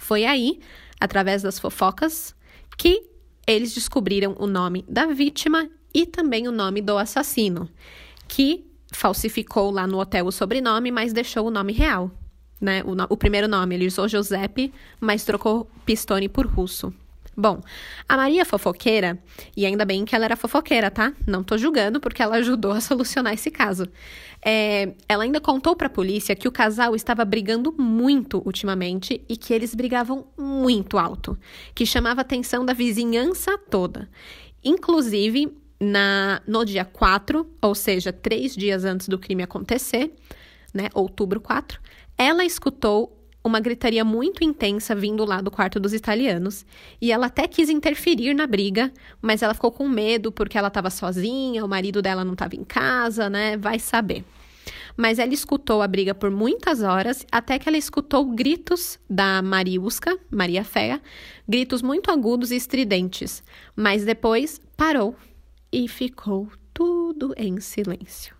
Foi 0.02 0.26
aí, 0.26 0.60
através 1.00 1.44
das 1.44 1.58
fofocas, 1.60 2.36
que 2.78 3.08
eles 3.48 3.74
descobriram 3.74 4.36
o 4.38 4.48
nome 4.48 4.84
da 4.90 5.06
vítima 5.06 5.70
e 5.94 6.06
também 6.06 6.48
o 6.48 6.52
nome 6.52 6.82
do 6.82 6.98
assassino, 6.98 7.70
que 8.28 8.71
falsificou 8.92 9.72
lá 9.72 9.88
no 9.88 10.00
hotel 10.00 10.26
o 10.26 10.32
sobrenome, 10.32 10.92
mas 10.92 11.14
deixou 11.14 11.48
o 11.48 11.52
nome 11.52 11.74
real. 11.74 12.12
Né? 12.60 12.84
O, 12.86 12.94
no, 12.94 13.08
o 13.10 13.18
primeiro 13.18 13.48
nome, 13.48 13.76
ele 13.76 13.88
usou 13.88 14.08
Giuseppe, 14.08 14.72
mas 15.00 15.24
trocou 15.24 15.68
Pistone 15.86 16.30
por 16.30 16.46
russo. 16.46 16.94
Bom, 17.36 17.62
a 18.08 18.18
Maria 18.18 18.44
fofoqueira, 18.44 19.18
e 19.56 19.66
ainda 19.66 19.86
bem 19.86 20.04
que 20.04 20.14
ela 20.14 20.26
era 20.26 20.36
fofoqueira, 20.36 20.92
tá? 20.92 21.14
Não 21.26 21.44
tô 21.44 21.58
julgando 21.58 22.00
porque 22.00 22.22
ela 22.22 22.36
ajudou 22.36 22.72
a 22.74 22.82
solucionar 22.82 23.34
esse 23.34 23.50
caso. 23.50 23.88
É, 24.44 24.94
ela 25.08 25.24
ainda 25.24 25.40
contou 25.40 25.76
pra 25.76 25.90
polícia 25.90 26.36
que 26.36 26.48
o 26.48 26.52
casal 26.52 26.94
estava 26.94 27.24
brigando 27.24 27.74
muito 27.78 28.42
ultimamente 28.46 29.24
e 29.30 29.38
que 29.38 29.54
eles 29.54 29.74
brigavam 29.74 30.28
muito 30.38 30.98
alto, 30.98 31.38
que 31.74 31.86
chamava 31.86 32.20
a 32.20 32.24
atenção 32.24 32.66
da 32.66 32.74
vizinhança 32.74 33.58
toda. 33.58 34.10
Inclusive, 34.64 35.58
na, 35.82 36.40
no 36.48 36.64
dia 36.64 36.86
4, 36.86 37.50
ou 37.60 37.74
seja, 37.74 38.14
três 38.14 38.56
dias 38.56 38.86
antes 38.86 39.08
do 39.08 39.18
crime 39.18 39.42
acontecer, 39.42 40.14
né, 40.72 40.90
outubro 40.94 41.42
4, 41.42 41.82
ela 42.16 42.46
escutou 42.46 43.18
uma 43.44 43.60
gritaria 43.60 44.06
muito 44.06 44.44
intensa 44.44 44.94
vindo 44.94 45.26
lá 45.26 45.42
do 45.42 45.50
quarto 45.50 45.80
dos 45.80 45.92
italianos, 45.92 46.64
e 47.02 47.12
ela 47.12 47.26
até 47.26 47.48
quis 47.48 47.68
interferir 47.68 48.36
na 48.36 48.46
briga, 48.46 48.94
mas 49.20 49.42
ela 49.42 49.56
ficou 49.56 49.72
com 49.72 49.90
medo 49.90 50.32
porque 50.32 50.56
ela 50.56 50.68
estava 50.68 50.92
sozinha, 50.92 51.66
o 51.66 51.68
marido 51.68 52.00
dela 52.00 52.24
não 52.24 52.34
estava 52.34 52.56
em 52.56 52.64
casa, 52.64 53.28
né? 53.28 53.58
Vai 53.58 53.80
saber. 53.80 54.24
Mas 54.96 55.18
ela 55.18 55.34
escutou 55.34 55.82
a 55.82 55.88
briga 55.88 56.14
por 56.14 56.30
muitas 56.30 56.84
horas, 56.84 57.26
até 57.32 57.58
que 57.58 57.68
ela 57.68 57.78
escutou 57.78 58.24
gritos 58.26 59.00
da 59.10 59.42
Mariusca, 59.42 60.16
Maria 60.30 60.64
Féia, 60.64 61.02
gritos 61.50 61.82
muito 61.82 62.12
agudos 62.12 62.52
e 62.52 62.56
estridentes, 62.56 63.42
mas 63.76 64.06
depois 64.06 64.62
parou 64.78 65.16
e 65.72 65.88
ficou 65.88 66.50
tudo 66.74 67.34
em 67.38 67.60
silêncio. 67.60 68.36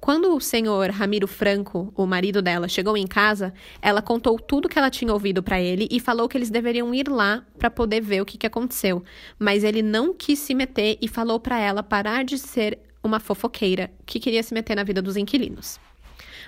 Quando 0.00 0.34
o 0.34 0.40
senhor 0.40 0.90
Ramiro 0.90 1.26
Franco, 1.26 1.92
o 1.96 2.06
marido 2.06 2.40
dela, 2.40 2.68
chegou 2.68 2.96
em 2.96 3.06
casa, 3.06 3.52
ela 3.82 4.00
contou 4.00 4.38
tudo 4.38 4.68
que 4.68 4.78
ela 4.78 4.90
tinha 4.90 5.12
ouvido 5.12 5.42
para 5.42 5.60
ele 5.60 5.88
e 5.90 5.98
falou 5.98 6.28
que 6.28 6.38
eles 6.38 6.50
deveriam 6.50 6.94
ir 6.94 7.08
lá 7.08 7.44
para 7.58 7.68
poder 7.68 8.00
ver 8.00 8.22
o 8.22 8.24
que, 8.24 8.38
que 8.38 8.46
aconteceu. 8.46 9.02
Mas 9.38 9.64
ele 9.64 9.82
não 9.82 10.14
quis 10.14 10.38
se 10.38 10.54
meter 10.54 10.98
e 11.02 11.08
falou 11.08 11.40
para 11.40 11.58
ela 11.58 11.82
parar 11.82 12.24
de 12.24 12.38
ser 12.38 12.78
uma 13.02 13.18
fofoqueira 13.18 13.90
que 14.06 14.20
queria 14.20 14.42
se 14.42 14.54
meter 14.54 14.76
na 14.76 14.84
vida 14.84 15.02
dos 15.02 15.16
inquilinos. 15.16 15.80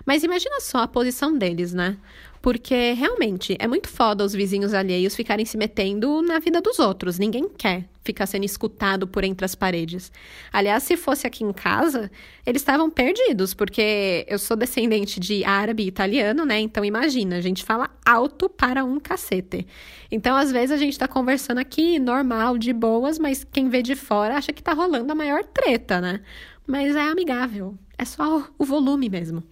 Mas 0.05 0.23
imagina 0.23 0.61
só 0.61 0.79
a 0.79 0.89
posição 0.89 1.37
deles, 1.37 1.73
né? 1.73 1.97
Porque 2.43 2.93
realmente 2.93 3.55
é 3.59 3.67
muito 3.67 3.89
foda 3.89 4.25
os 4.25 4.33
vizinhos 4.33 4.73
alheios 4.73 5.15
ficarem 5.15 5.45
se 5.45 5.59
metendo 5.59 6.23
na 6.23 6.39
vida 6.39 6.61
dos 6.63 6.79
outros. 6.79 7.19
Ninguém 7.19 7.47
quer 7.51 7.85
ficar 8.03 8.25
sendo 8.27 8.45
escutado 8.45 9.07
por 9.07 9.25
entre 9.25 9.45
as 9.45 9.55
paredes. 9.55 10.11
Aliás, 10.51 10.83
se 10.83 10.97
fosse 10.97 11.27
aqui 11.27 11.45
em 11.45 11.53
casa, 11.53 12.11
eles 12.47 12.63
estavam 12.63 12.89
perdidos, 12.89 13.53
porque 13.53 14.25
eu 14.27 14.39
sou 14.39 14.57
descendente 14.57 15.21
de 15.21 15.45
árabe 15.45 15.83
e 15.83 15.89
italiano, 15.89 16.47
né? 16.47 16.59
Então 16.59 16.83
imagina, 16.83 17.37
a 17.37 17.41
gente 17.43 17.63
fala 17.63 17.91
alto 18.07 18.49
para 18.49 18.85
um 18.85 18.99
cacete. 18.99 19.67
Então, 20.11 20.35
às 20.35 20.51
vezes, 20.51 20.71
a 20.71 20.79
gente 20.79 20.99
tá 20.99 21.07
conversando 21.07 21.59
aqui 21.59 21.99
normal, 21.99 22.57
de 22.57 22.73
boas, 22.73 23.19
mas 23.19 23.45
quem 23.45 23.69
vê 23.69 23.83
de 23.83 23.95
fora 23.95 24.37
acha 24.37 24.53
que 24.53 24.63
tá 24.63 24.73
rolando 24.73 25.13
a 25.13 25.15
maior 25.15 25.45
treta, 25.45 26.01
né? 26.01 26.21
Mas 26.67 26.97
é 26.97 27.03
amigável. 27.03 27.77
É 27.99 28.05
só 28.07 28.49
o 28.59 28.65
volume 28.65 29.11
mesmo. 29.11 29.45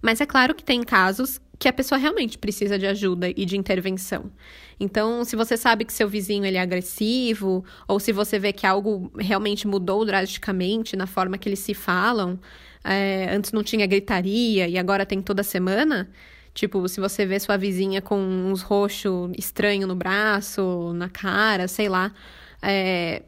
Mas 0.00 0.20
é 0.20 0.26
claro 0.26 0.54
que 0.54 0.64
tem 0.64 0.82
casos 0.82 1.40
que 1.58 1.68
a 1.68 1.72
pessoa 1.72 1.98
realmente 1.98 2.36
precisa 2.36 2.78
de 2.78 2.86
ajuda 2.86 3.28
e 3.30 3.44
de 3.44 3.56
intervenção. 3.56 4.30
Então, 4.78 5.24
se 5.24 5.34
você 5.36 5.56
sabe 5.56 5.84
que 5.84 5.92
seu 5.92 6.08
vizinho 6.08 6.44
ele 6.44 6.58
é 6.58 6.60
agressivo, 6.60 7.64
ou 7.88 7.98
se 7.98 8.12
você 8.12 8.38
vê 8.38 8.52
que 8.52 8.66
algo 8.66 9.10
realmente 9.18 9.66
mudou 9.66 10.04
drasticamente 10.04 10.96
na 10.96 11.06
forma 11.06 11.38
que 11.38 11.48
eles 11.48 11.60
se 11.60 11.72
falam, 11.72 12.38
é, 12.84 13.34
antes 13.34 13.52
não 13.52 13.62
tinha 13.62 13.86
gritaria 13.86 14.68
e 14.68 14.76
agora 14.76 15.06
tem 15.06 15.22
toda 15.22 15.42
semana, 15.42 16.10
tipo, 16.52 16.86
se 16.88 17.00
você 17.00 17.24
vê 17.24 17.40
sua 17.40 17.56
vizinha 17.56 18.02
com 18.02 18.18
uns 18.18 18.60
roxos 18.60 19.32
estranho 19.38 19.86
no 19.86 19.94
braço, 19.96 20.92
na 20.94 21.08
cara, 21.08 21.66
sei 21.68 21.88
lá, 21.88 22.12
é, 22.62 23.22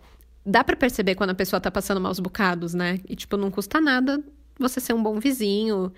dá 0.44 0.62
para 0.62 0.76
perceber 0.76 1.14
quando 1.14 1.31
a 1.31 1.35
pessoa 1.35 1.61
tá 1.61 1.70
passando 1.70 2.00
maus 2.00 2.20
bocados, 2.20 2.74
né? 2.74 3.00
E, 3.09 3.16
tipo, 3.16 3.37
não 3.38 3.50
custa 3.50 3.81
nada 3.81 4.22
você 4.59 4.81
ser 4.81 4.92
um 4.92 5.02
bom 5.02 5.18
vizinho, 5.20 5.92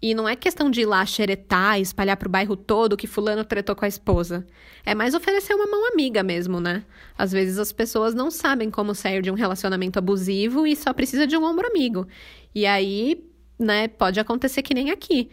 e 0.00 0.14
não 0.14 0.28
é 0.28 0.36
questão 0.36 0.70
de 0.70 0.82
ir 0.82 0.86
lá 0.86 1.04
xeretar, 1.06 1.80
espalhar 1.80 2.16
pro 2.16 2.28
bairro 2.28 2.54
todo 2.54 2.96
que 2.96 3.06
fulano 3.06 3.44
tretou 3.44 3.74
com 3.74 3.84
a 3.84 3.88
esposa. 3.88 4.46
É 4.84 4.94
mais 4.94 5.14
oferecer 5.14 5.54
uma 5.54 5.66
mão 5.66 5.88
amiga 5.90 6.22
mesmo, 6.22 6.60
né? 6.60 6.84
Às 7.16 7.32
vezes 7.32 7.58
as 7.58 7.72
pessoas 7.72 8.14
não 8.14 8.30
sabem 8.30 8.70
como 8.70 8.94
sair 8.94 9.22
de 9.22 9.30
um 9.30 9.34
relacionamento 9.34 9.98
abusivo 9.98 10.66
e 10.66 10.76
só 10.76 10.92
precisa 10.92 11.26
de 11.26 11.36
um 11.36 11.44
ombro 11.44 11.66
amigo. 11.66 12.06
E 12.54 12.66
aí, 12.66 13.24
né, 13.58 13.88
pode 13.88 14.20
acontecer 14.20 14.62
que 14.62 14.74
nem 14.74 14.90
aqui. 14.90 15.30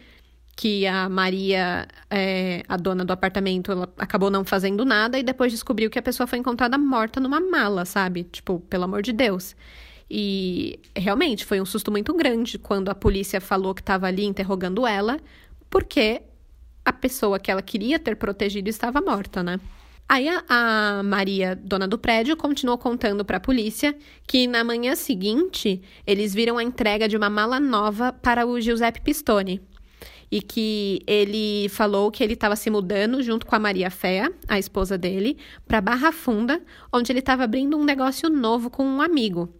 Que 0.56 0.86
a 0.86 1.08
Maria, 1.08 1.86
é, 2.08 2.62
a 2.68 2.76
dona 2.76 3.04
do 3.04 3.12
apartamento, 3.12 3.72
ela 3.72 3.92
acabou 3.98 4.30
não 4.30 4.44
fazendo 4.44 4.84
nada 4.84 5.18
e 5.18 5.22
depois 5.22 5.52
descobriu 5.52 5.90
que 5.90 5.98
a 5.98 6.02
pessoa 6.02 6.26
foi 6.26 6.38
encontrada 6.38 6.78
morta 6.78 7.20
numa 7.20 7.40
mala, 7.40 7.84
sabe? 7.84 8.24
Tipo, 8.24 8.60
pelo 8.60 8.84
amor 8.84 9.02
de 9.02 9.12
Deus. 9.12 9.54
E 10.16 10.78
realmente 10.94 11.44
foi 11.44 11.60
um 11.60 11.66
susto 11.66 11.90
muito 11.90 12.14
grande 12.14 12.56
quando 12.56 12.88
a 12.88 12.94
polícia 12.94 13.40
falou 13.40 13.74
que 13.74 13.80
estava 13.80 14.06
ali 14.06 14.24
interrogando 14.24 14.86
ela, 14.86 15.18
porque 15.68 16.22
a 16.84 16.92
pessoa 16.92 17.40
que 17.40 17.50
ela 17.50 17.60
queria 17.60 17.98
ter 17.98 18.14
protegido 18.14 18.70
estava 18.70 19.00
morta, 19.00 19.42
né? 19.42 19.58
Aí 20.08 20.28
a, 20.48 21.02
Maria, 21.04 21.56
dona 21.56 21.88
do 21.88 21.98
prédio, 21.98 22.36
continuou 22.36 22.78
contando 22.78 23.24
para 23.24 23.38
a 23.38 23.40
polícia 23.40 23.92
que 24.24 24.46
na 24.46 24.62
manhã 24.62 24.94
seguinte 24.94 25.82
eles 26.06 26.32
viram 26.32 26.58
a 26.58 26.62
entrega 26.62 27.08
de 27.08 27.16
uma 27.16 27.28
mala 27.28 27.58
nova 27.58 28.12
para 28.12 28.46
o 28.46 28.60
Giuseppe 28.60 29.00
Pistone. 29.00 29.60
E 30.30 30.40
que 30.40 31.00
ele 31.08 31.68
falou 31.70 32.08
que 32.12 32.22
ele 32.22 32.34
estava 32.34 32.54
se 32.54 32.70
mudando 32.70 33.20
junto 33.20 33.46
com 33.46 33.56
a 33.56 33.58
Maria 33.58 33.90
Fea, 33.90 34.32
a 34.46 34.60
esposa 34.60 34.96
dele, 34.96 35.38
para 35.66 35.80
Barra 35.80 36.12
Funda, 36.12 36.62
onde 36.92 37.10
ele 37.10 37.18
estava 37.18 37.42
abrindo 37.42 37.76
um 37.76 37.82
negócio 37.82 38.30
novo 38.30 38.70
com 38.70 38.84
um 38.84 39.02
amigo. 39.02 39.52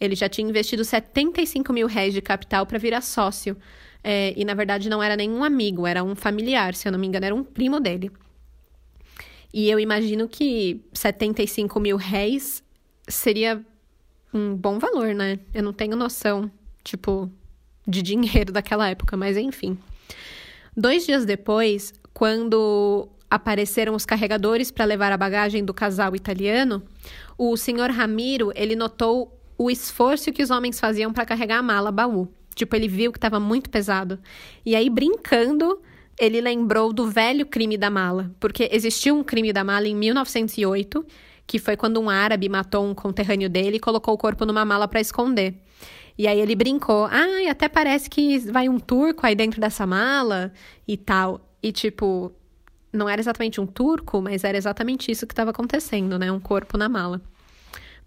Ele 0.00 0.14
já 0.14 0.28
tinha 0.28 0.48
investido 0.48 0.84
75 0.84 1.72
mil 1.72 1.86
réis 1.86 2.14
de 2.14 2.22
capital 2.22 2.64
para 2.66 2.78
virar 2.78 3.00
sócio. 3.02 3.56
É, 4.02 4.32
e 4.36 4.44
na 4.44 4.54
verdade 4.54 4.88
não 4.88 5.02
era 5.02 5.14
nenhum 5.14 5.44
amigo, 5.44 5.86
era 5.86 6.02
um 6.02 6.14
familiar, 6.14 6.74
se 6.74 6.88
eu 6.88 6.92
não 6.92 6.98
me 6.98 7.06
engano, 7.06 7.26
era 7.26 7.34
um 7.34 7.44
primo 7.44 7.78
dele. 7.78 8.10
E 9.52 9.68
eu 9.68 9.78
imagino 9.78 10.26
que 10.28 10.80
75 10.94 11.78
mil 11.78 11.96
réis 11.96 12.62
seria 13.06 13.62
um 14.32 14.54
bom 14.54 14.78
valor, 14.78 15.14
né? 15.14 15.38
Eu 15.52 15.62
não 15.62 15.72
tenho 15.72 15.96
noção, 15.96 16.50
tipo, 16.84 17.30
de 17.86 18.00
dinheiro 18.00 18.52
daquela 18.52 18.88
época, 18.88 19.16
mas 19.16 19.36
enfim. 19.36 19.76
Dois 20.76 21.04
dias 21.04 21.24
depois, 21.24 21.92
quando 22.14 23.08
apareceram 23.28 23.94
os 23.94 24.06
carregadores 24.06 24.70
para 24.70 24.84
levar 24.84 25.12
a 25.12 25.16
bagagem 25.16 25.64
do 25.64 25.74
casal 25.74 26.14
italiano, 26.16 26.82
o 27.36 27.56
senhor 27.56 27.90
Ramiro 27.90 28.52
ele 28.54 28.74
notou 28.74 29.39
o 29.62 29.70
esforço 29.70 30.32
que 30.32 30.42
os 30.42 30.50
homens 30.50 30.80
faziam 30.80 31.12
para 31.12 31.26
carregar 31.26 31.58
a 31.58 31.62
mala 31.62 31.92
baú. 31.92 32.26
Tipo, 32.54 32.76
ele 32.76 32.88
viu 32.88 33.12
que 33.12 33.18
estava 33.18 33.38
muito 33.38 33.68
pesado. 33.68 34.18
E 34.64 34.74
aí, 34.74 34.88
brincando, 34.88 35.82
ele 36.18 36.40
lembrou 36.40 36.94
do 36.94 37.06
velho 37.06 37.44
crime 37.44 37.76
da 37.76 37.90
mala, 37.90 38.34
porque 38.40 38.70
existiu 38.72 39.14
um 39.14 39.22
crime 39.22 39.52
da 39.52 39.62
mala 39.62 39.86
em 39.86 39.94
1908 39.94 41.04
que 41.46 41.58
foi 41.58 41.76
quando 41.76 42.00
um 42.00 42.08
árabe 42.08 42.48
matou 42.48 42.86
um 42.86 42.94
conterrâneo 42.94 43.50
dele 43.50 43.76
e 43.76 43.80
colocou 43.80 44.14
o 44.14 44.18
corpo 44.18 44.46
numa 44.46 44.64
mala 44.64 44.88
para 44.88 45.00
esconder. 45.00 45.54
E 46.16 46.26
aí 46.26 46.40
ele 46.40 46.54
brincou: 46.54 47.04
"Ah, 47.06 47.50
até 47.50 47.68
parece 47.68 48.08
que 48.08 48.38
vai 48.38 48.66
um 48.66 48.78
turco 48.78 49.26
aí 49.26 49.34
dentro 49.34 49.60
dessa 49.60 49.84
mala 49.84 50.52
e 50.88 50.96
tal". 50.96 51.40
E 51.62 51.70
tipo, 51.70 52.32
não 52.92 53.08
era 53.08 53.20
exatamente 53.20 53.60
um 53.60 53.66
turco, 53.66 54.22
mas 54.22 54.42
era 54.42 54.56
exatamente 54.56 55.10
isso 55.10 55.26
que 55.26 55.32
estava 55.32 55.50
acontecendo, 55.50 56.18
né? 56.18 56.32
Um 56.32 56.40
corpo 56.40 56.78
na 56.78 56.88
mala. 56.88 57.20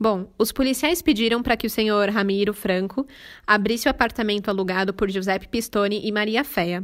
Bom, 0.04 0.28
os 0.38 0.52
policiais 0.52 1.02
pediram 1.02 1.42
para 1.42 1.56
que 1.56 1.66
o 1.66 1.70
senhor 1.70 2.10
Ramiro 2.10 2.54
Franco 2.54 3.08
abrisse 3.48 3.88
o 3.88 3.90
apartamento 3.90 4.50
alugado 4.50 4.94
por 4.94 5.10
Giuseppe 5.10 5.48
Pistone 5.48 6.02
e 6.04 6.12
Maria 6.12 6.44
Feia. 6.44 6.84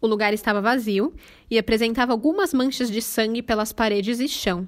O 0.00 0.08
lugar 0.08 0.34
estava 0.34 0.60
vazio 0.60 1.14
e 1.48 1.56
apresentava 1.56 2.10
algumas 2.10 2.52
manchas 2.52 2.90
de 2.90 3.00
sangue 3.00 3.42
pelas 3.42 3.72
paredes 3.72 4.18
e 4.18 4.26
chão. 4.26 4.66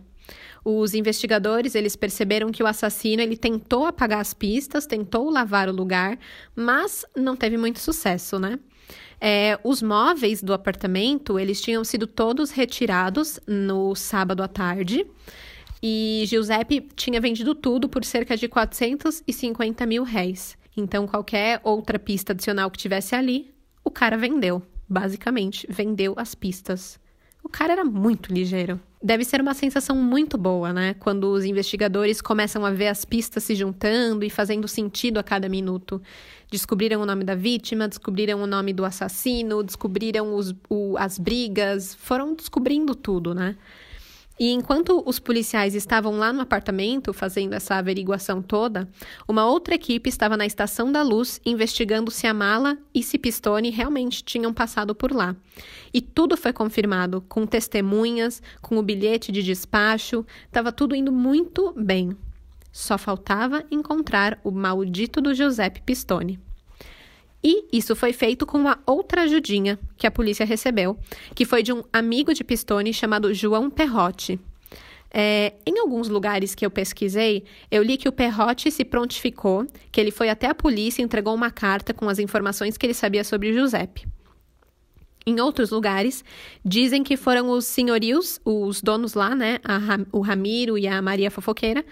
Os 0.65 0.95
investigadores, 0.95 1.75
eles 1.75 1.97
perceberam 1.97 2.53
que 2.53 2.63
o 2.63 2.67
assassino, 2.69 3.21
ele 3.21 3.37
tentou 3.37 3.87
apagar 3.87 4.21
as 4.21 4.33
pistas, 4.33 4.87
tentou 4.87 5.31
lavar 5.31 5.69
o 5.69 5.75
lugar, 5.75 6.17
mas 6.55 7.05
não 7.17 7.35
teve 7.35 7.57
muito 7.57 7.81
sucesso, 7.81 8.39
né? 8.39 8.57
É, 9.21 9.59
os 9.65 9.83
móveis 9.83 10.45
do 10.45 10.53
apartamento, 10.53 11.41
eles 11.41 11.61
tinham 11.61 11.83
sido 11.83 12.07
todos 12.07 12.53
retirados 12.53 13.41
no 13.49 13.97
sábado 13.97 14.45
à 14.45 14.49
tarde. 14.49 15.05
E 15.83 16.25
Giuseppe 16.27 16.89
tinha 16.95 17.21
vendido 17.21 17.55
tudo 17.55 17.89
por 17.89 18.05
cerca 18.05 18.37
de 18.37 18.49
450 18.49 19.87
mil 19.87 20.03
réis. 20.03 20.57
Então, 20.77 21.07
qualquer 21.07 21.61
outra 21.65 21.99
pista 21.99 22.33
adicional 22.33 22.71
que 22.71 22.79
tivesse 22.79 23.15
ali, 23.15 23.55
o 23.85 23.91
cara 23.91 24.17
vendeu. 24.17 24.63
Basicamente, 24.89 25.67
vendeu 25.71 26.15
as 26.17 26.35
pistas. 26.35 26.99
O 27.43 27.49
cara 27.49 27.73
era 27.73 27.85
muito 27.85 28.33
ligeiro. 28.33 28.79
Deve 29.03 29.25
ser 29.25 29.41
uma 29.41 29.55
sensação 29.55 29.97
muito 29.97 30.37
boa, 30.37 30.75
né? 30.75 30.95
Quando 30.95 31.33
os 31.33 31.45
investigadores 31.45 32.21
começam 32.21 32.67
a 32.67 32.71
ver 32.71 32.89
as 32.89 33.05
pistas 33.05 33.45
se 33.45 33.55
juntando 33.55 34.25
e 34.25 34.29
fazendo 34.29 34.69
sentido 34.69 35.19
a 35.19 35.23
cada 35.23 35.49
minuto. 35.49 36.03
Descobriram 36.51 37.01
o 37.01 37.07
nome 37.07 37.25
da 37.25 37.35
vítima, 37.35 37.89
descobriram 37.89 38.43
o 38.43 38.47
nome 38.47 38.75
do 38.75 38.85
assassino, 38.85 39.63
descobriram 39.63 40.35
os, 40.35 40.55
o, 40.69 40.99
as 40.99 41.19
brigas, 41.19 41.95
foram 41.95 42.35
descobrindo 42.35 42.95
tudo, 42.95 43.35
né? 43.35 43.57
E 44.41 44.53
enquanto 44.53 45.03
os 45.05 45.19
policiais 45.19 45.75
estavam 45.75 46.17
lá 46.17 46.33
no 46.33 46.41
apartamento 46.41 47.13
fazendo 47.13 47.53
essa 47.53 47.75
averiguação 47.75 48.41
toda, 48.41 48.89
uma 49.29 49.47
outra 49.47 49.75
equipe 49.75 50.09
estava 50.09 50.35
na 50.35 50.47
estação 50.47 50.91
da 50.91 51.03
luz 51.03 51.39
investigando 51.45 52.11
se 52.11 52.27
a 52.27 52.33
mala 52.33 52.79
e 52.95 53.03
se 53.03 53.19
Pistone 53.19 53.69
realmente 53.69 54.25
tinham 54.25 54.51
passado 54.55 54.95
por 54.95 55.13
lá. 55.13 55.37
E 55.93 56.01
tudo 56.01 56.39
foi 56.39 56.55
confirmado, 56.55 57.21
com 57.29 57.45
testemunhas, 57.47 58.43
com 58.63 58.79
o 58.79 58.83
bilhete 58.83 59.31
de 59.31 59.43
despacho, 59.43 60.25
estava 60.47 60.73
tudo 60.73 60.95
indo 60.95 61.13
muito 61.13 61.75
bem. 61.77 62.17
Só 62.73 62.97
faltava 62.97 63.63
encontrar 63.71 64.41
o 64.43 64.51
maldito 64.51 65.21
do 65.21 65.35
Giuseppe 65.35 65.83
Pistone. 65.83 66.41
E 67.43 67.67
isso 67.73 67.97
foi 67.97 68.13
feito 68.13 68.45
com 68.45 68.59
uma 68.59 68.79
outra 68.87 69.23
ajudinha 69.23 69.79
que 69.97 70.07
a 70.07 70.11
polícia 70.11 70.45
recebeu, 70.45 70.99
que 71.35 71.45
foi 71.45 71.63
de 71.63 71.73
um 71.73 71.83
amigo 71.93 72.35
de 72.35 72.45
Pistone 72.45 72.93
chamado 72.93 73.33
João 73.33 73.71
Perrotti. 73.71 74.39
É, 75.13 75.55
em 75.67 75.79
alguns 75.81 76.09
lugares 76.09 76.55
que 76.55 76.65
eu 76.65 76.71
pesquisei, 76.71 77.45
eu 77.71 77.83
li 77.83 77.97
que 77.97 78.09
o 78.09 78.13
Perrotti 78.13 78.71
se 78.71 78.85
prontificou, 78.85 79.67
que 79.91 80.01
ele 80.01 80.13
foi 80.13 80.29
até 80.29 80.47
a 80.47 80.55
polícia 80.55 81.03
e 81.03 81.05
entregou 81.05 81.35
uma 81.35 81.51
carta 81.51 81.93
com 81.93 82.09
as 82.09 82.19
informações 82.19 82.77
que 82.77 82.87
ele 82.87 82.95
sabia 82.95 83.25
sobre 83.25 83.53
Giuseppe. 83.53 84.07
Em 85.27 85.41
outros 85.41 85.71
lugares, 85.71 86.25
dizem 86.65 87.03
que 87.03 87.17
foram 87.17 87.51
os 87.51 87.65
senhorios, 87.65 88.41
os 88.45 88.81
donos 88.81 89.15
lá, 89.15 89.35
né, 89.35 89.59
a, 89.65 89.99
o 90.13 90.21
Ramiro 90.21 90.79
e 90.79 90.87
a 90.87 91.03
Maria 91.03 91.31
Fofoqueira, 91.31 91.85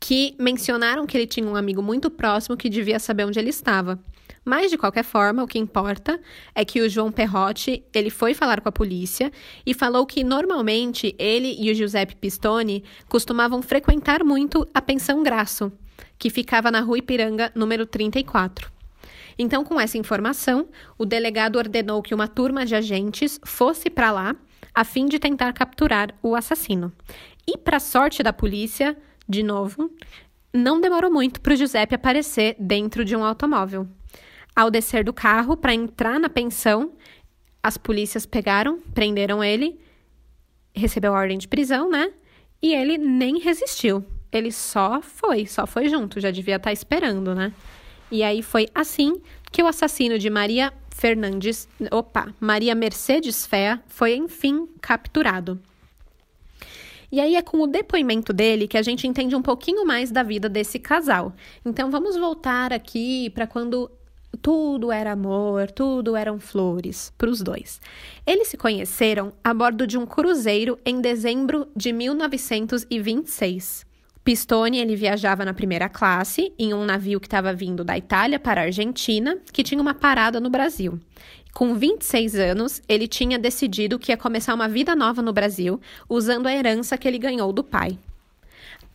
que 0.00 0.34
mencionaram 0.38 1.06
que 1.06 1.16
ele 1.16 1.26
tinha 1.26 1.46
um 1.46 1.56
amigo 1.56 1.82
muito 1.82 2.10
próximo 2.10 2.56
que 2.56 2.68
devia 2.68 2.98
saber 2.98 3.24
onde 3.24 3.38
ele 3.38 3.50
estava. 3.50 3.98
Mas, 4.44 4.70
de 4.70 4.78
qualquer 4.78 5.04
forma, 5.04 5.42
o 5.42 5.46
que 5.46 5.58
importa 5.58 6.18
é 6.54 6.64
que 6.64 6.80
o 6.80 6.88
João 6.88 7.12
Perrotti, 7.12 7.84
ele 7.92 8.08
foi 8.08 8.32
falar 8.32 8.60
com 8.62 8.68
a 8.68 8.72
polícia 8.72 9.30
e 9.66 9.74
falou 9.74 10.06
que, 10.06 10.24
normalmente, 10.24 11.14
ele 11.18 11.54
e 11.58 11.70
o 11.70 11.74
Giuseppe 11.74 12.16
Pistone 12.16 12.82
costumavam 13.08 13.60
frequentar 13.60 14.24
muito 14.24 14.66
a 14.72 14.80
Pensão 14.80 15.22
Graço, 15.22 15.70
que 16.18 16.30
ficava 16.30 16.70
na 16.70 16.80
Rua 16.80 16.98
Ipiranga, 16.98 17.52
número 17.54 17.84
34. 17.84 18.70
Então, 19.38 19.64
com 19.64 19.78
essa 19.78 19.98
informação, 19.98 20.66
o 20.96 21.04
delegado 21.04 21.56
ordenou 21.56 22.00
que 22.00 22.14
uma 22.14 22.26
turma 22.26 22.64
de 22.64 22.74
agentes 22.74 23.38
fosse 23.44 23.90
para 23.90 24.10
lá 24.10 24.34
a 24.74 24.84
fim 24.84 25.06
de 25.06 25.18
tentar 25.18 25.52
capturar 25.52 26.14
o 26.22 26.34
assassino. 26.34 26.92
E, 27.46 27.58
para 27.58 27.78
sorte 27.78 28.22
da 28.22 28.32
polícia, 28.32 28.96
de 29.28 29.42
novo, 29.42 29.90
não 30.52 30.80
demorou 30.80 31.10
muito 31.10 31.40
para 31.40 31.52
o 31.52 31.56
Giuseppe 31.56 31.94
aparecer 31.94 32.56
dentro 32.58 33.04
de 33.04 33.14
um 33.14 33.24
automóvel. 33.24 33.86
Ao 34.56 34.70
descer 34.70 35.04
do 35.04 35.12
carro 35.12 35.56
para 35.56 35.74
entrar 35.74 36.18
na 36.18 36.28
pensão, 36.28 36.92
as 37.62 37.76
polícias 37.76 38.26
pegaram, 38.26 38.80
prenderam 38.94 39.44
ele, 39.44 39.78
recebeu 40.74 41.14
a 41.14 41.18
ordem 41.18 41.38
de 41.38 41.46
prisão, 41.46 41.90
né? 41.90 42.12
E 42.62 42.74
ele 42.74 42.98
nem 42.98 43.38
resistiu. 43.38 44.04
Ele 44.32 44.50
só 44.50 45.00
foi, 45.00 45.46
só 45.46 45.66
foi 45.66 45.88
junto, 45.88 46.20
já 46.20 46.30
devia 46.30 46.56
estar 46.56 46.70
tá 46.70 46.72
esperando, 46.72 47.34
né? 47.34 47.52
E 48.10 48.22
aí 48.22 48.42
foi 48.42 48.68
assim 48.74 49.20
que 49.52 49.62
o 49.62 49.66
assassino 49.66 50.18
de 50.18 50.30
Maria 50.30 50.72
Fernandes, 50.90 51.68
opa, 51.90 52.34
Maria 52.40 52.74
Mercedes 52.74 53.46
Fea 53.46 53.80
foi 53.86 54.16
enfim 54.16 54.66
capturado. 54.80 55.60
E 57.10 57.20
aí 57.20 57.36
é 57.36 57.42
com 57.42 57.62
o 57.62 57.66
depoimento 57.66 58.32
dele 58.32 58.68
que 58.68 58.76
a 58.76 58.82
gente 58.82 59.06
entende 59.06 59.34
um 59.34 59.42
pouquinho 59.42 59.86
mais 59.86 60.10
da 60.10 60.22
vida 60.22 60.48
desse 60.48 60.78
casal. 60.78 61.32
Então 61.64 61.90
vamos 61.90 62.16
voltar 62.16 62.72
aqui 62.72 63.30
para 63.30 63.46
quando 63.46 63.90
tudo 64.42 64.92
era 64.92 65.12
amor, 65.12 65.70
tudo 65.70 66.14
eram 66.14 66.38
flores 66.38 67.12
para 67.16 67.30
os 67.30 67.42
dois. 67.42 67.80
Eles 68.26 68.48
se 68.48 68.56
conheceram 68.56 69.32
a 69.42 69.54
bordo 69.54 69.86
de 69.86 69.96
um 69.96 70.04
cruzeiro 70.06 70.78
em 70.84 71.00
dezembro 71.00 71.66
de 71.74 71.92
1926. 71.92 73.88
Pistone 74.28 74.78
ele 74.78 74.94
viajava 74.94 75.42
na 75.42 75.54
primeira 75.54 75.88
classe 75.88 76.52
em 76.58 76.74
um 76.74 76.84
navio 76.84 77.18
que 77.18 77.26
estava 77.26 77.54
vindo 77.54 77.82
da 77.82 77.96
Itália 77.96 78.38
para 78.38 78.60
a 78.60 78.64
Argentina, 78.64 79.38
que 79.50 79.62
tinha 79.62 79.80
uma 79.80 79.94
parada 79.94 80.38
no 80.38 80.50
Brasil. 80.50 81.00
Com 81.58 81.74
26 81.74 82.36
anos, 82.36 82.80
ele 82.88 83.08
tinha 83.08 83.36
decidido 83.36 83.98
que 83.98 84.12
ia 84.12 84.16
começar 84.16 84.54
uma 84.54 84.68
vida 84.68 84.94
nova 84.94 85.20
no 85.20 85.32
Brasil, 85.32 85.80
usando 86.08 86.46
a 86.46 86.54
herança 86.54 86.96
que 86.96 87.08
ele 87.08 87.18
ganhou 87.18 87.52
do 87.52 87.64
pai. 87.64 87.98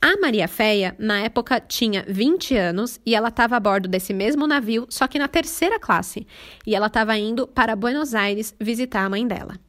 A 0.02 0.16
Maria 0.16 0.48
Feia, 0.48 0.96
na 0.98 1.20
época, 1.20 1.60
tinha 1.60 2.06
20 2.08 2.56
anos 2.56 3.02
e 3.06 3.16
ela 3.16 3.28
estava 3.28 3.58
a 3.58 3.60
bordo 3.60 3.90
desse 3.90 4.14
mesmo 4.14 4.48
navio, 4.48 4.88
só 4.90 5.10
que 5.10 5.20
na 5.20 5.28
terceira 5.28 5.78
classe. 5.78 6.26
E 6.66 6.74
ela 6.74 6.88
estava 6.88 7.18
indo 7.18 7.46
para 7.46 7.76
Buenos 7.76 8.16
Aires 8.16 8.56
visitar 8.58 9.04
a 9.04 9.10
mãe 9.10 9.28
dela. 9.28 9.60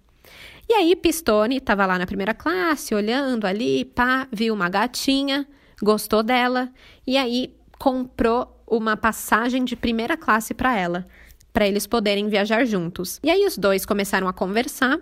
E 0.68 0.74
aí, 0.74 0.94
Pistone 0.94 1.56
estava 1.56 1.86
lá 1.86 1.98
na 1.98 2.06
primeira 2.06 2.32
classe, 2.32 2.94
olhando 2.94 3.44
ali, 3.44 3.86
pá, 3.86 4.28
viu 4.30 4.54
uma 4.54 4.68
gatinha, 4.68 5.48
gostou 5.82 6.22
dela, 6.22 6.70
e 7.04 7.16
aí 7.16 7.56
comprou 7.76 8.56
uma 8.68 8.96
passagem 8.96 9.64
de 9.64 9.74
primeira 9.74 10.16
classe 10.16 10.54
para 10.54 10.78
ela, 10.78 11.08
para 11.54 11.66
eles 11.66 11.86
poderem 11.86 12.28
viajar 12.28 12.66
juntos. 12.66 13.18
E 13.22 13.30
aí, 13.30 13.46
os 13.46 13.56
dois 13.56 13.86
começaram 13.86 14.28
a 14.28 14.32
conversar 14.34 15.00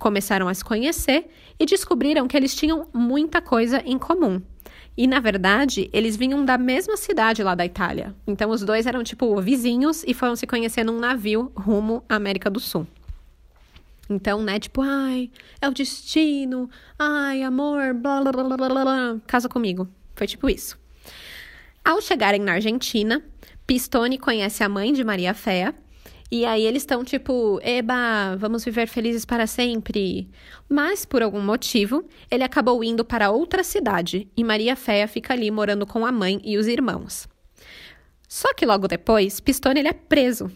começaram 0.00 0.48
a 0.48 0.54
se 0.54 0.64
conhecer 0.64 1.30
e 1.58 1.66
descobriram 1.66 2.26
que 2.26 2.36
eles 2.36 2.56
tinham 2.56 2.88
muita 2.92 3.40
coisa 3.40 3.80
em 3.84 3.98
comum. 3.98 4.42
E 4.96 5.06
na 5.06 5.20
verdade, 5.20 5.88
eles 5.92 6.16
vinham 6.16 6.44
da 6.44 6.58
mesma 6.58 6.96
cidade 6.96 7.42
lá 7.42 7.54
da 7.54 7.64
Itália. 7.64 8.14
Então 8.26 8.50
os 8.50 8.62
dois 8.62 8.86
eram 8.86 9.04
tipo 9.04 9.40
vizinhos 9.40 10.02
e 10.04 10.12
foram 10.12 10.34
se 10.34 10.46
conhecer 10.46 10.84
num 10.84 10.98
navio 10.98 11.52
rumo 11.54 12.02
à 12.08 12.16
América 12.16 12.50
do 12.50 12.58
Sul. 12.58 12.86
Então, 14.08 14.42
né, 14.42 14.58
tipo, 14.58 14.82
ai, 14.82 15.30
é 15.60 15.68
o 15.68 15.72
destino, 15.72 16.68
ai, 16.98 17.44
amor, 17.44 17.94
blá 17.94 18.20
blá 18.22 18.32
blá 18.32 18.56
blá 18.56 18.68
blá, 18.68 19.16
casa 19.24 19.48
comigo. 19.48 19.86
Foi 20.16 20.26
tipo 20.26 20.50
isso. 20.50 20.76
Ao 21.84 22.00
chegarem 22.02 22.40
na 22.40 22.54
Argentina, 22.54 23.22
Pistone 23.70 24.18
conhece 24.18 24.64
a 24.64 24.68
mãe 24.68 24.92
de 24.92 25.04
Maria 25.04 25.32
Fea 25.32 25.72
e 26.28 26.44
aí 26.44 26.66
eles 26.66 26.82
estão 26.82 27.04
tipo, 27.04 27.60
eba, 27.62 28.34
vamos 28.36 28.64
viver 28.64 28.88
felizes 28.88 29.24
para 29.24 29.46
sempre. 29.46 30.28
Mas, 30.68 31.04
por 31.04 31.22
algum 31.22 31.40
motivo, 31.40 32.04
ele 32.28 32.42
acabou 32.42 32.82
indo 32.82 33.04
para 33.04 33.30
outra 33.30 33.62
cidade 33.62 34.28
e 34.36 34.42
Maria 34.42 34.74
Féia 34.74 35.06
fica 35.06 35.34
ali 35.34 35.52
morando 35.52 35.86
com 35.86 36.04
a 36.04 36.10
mãe 36.10 36.40
e 36.42 36.58
os 36.58 36.66
irmãos. 36.66 37.28
Só 38.26 38.52
que 38.54 38.66
logo 38.66 38.88
depois, 38.88 39.38
Pistone 39.38 39.78
ele 39.78 39.88
é 39.88 39.92
preso. 39.92 40.50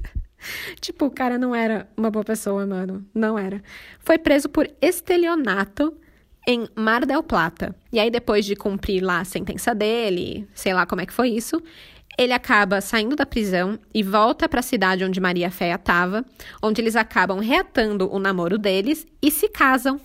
tipo, 0.78 1.06
o 1.06 1.10
cara 1.10 1.38
não 1.38 1.54
era 1.54 1.88
uma 1.96 2.10
boa 2.10 2.22
pessoa, 2.22 2.66
mano. 2.66 3.02
Não 3.14 3.38
era. 3.38 3.62
Foi 3.98 4.18
preso 4.18 4.50
por 4.50 4.70
estelionato 4.82 5.96
em 6.46 6.68
Mar 6.76 7.04
del 7.04 7.22
Plata. 7.22 7.74
E 7.90 7.98
aí, 7.98 8.10
depois 8.10 8.44
de 8.44 8.54
cumprir 8.54 9.02
lá 9.02 9.20
a 9.20 9.24
sentença 9.24 9.74
dele, 9.74 10.46
sei 10.54 10.72
lá 10.72 10.86
como 10.86 11.00
é 11.00 11.06
que 11.06 11.12
foi 11.12 11.30
isso, 11.30 11.60
ele 12.18 12.32
acaba 12.32 12.80
saindo 12.80 13.14
da 13.14 13.26
prisão 13.26 13.78
e 13.92 14.02
volta 14.02 14.48
para 14.48 14.60
a 14.60 14.62
cidade 14.62 15.04
onde 15.04 15.20
Maria 15.20 15.50
Féia 15.50 15.74
estava, 15.74 16.24
onde 16.62 16.80
eles 16.80 16.96
acabam 16.96 17.38
reatando 17.38 18.12
o 18.12 18.18
namoro 18.18 18.58
deles 18.58 19.06
e 19.22 19.30
se 19.30 19.48
casam 19.48 20.00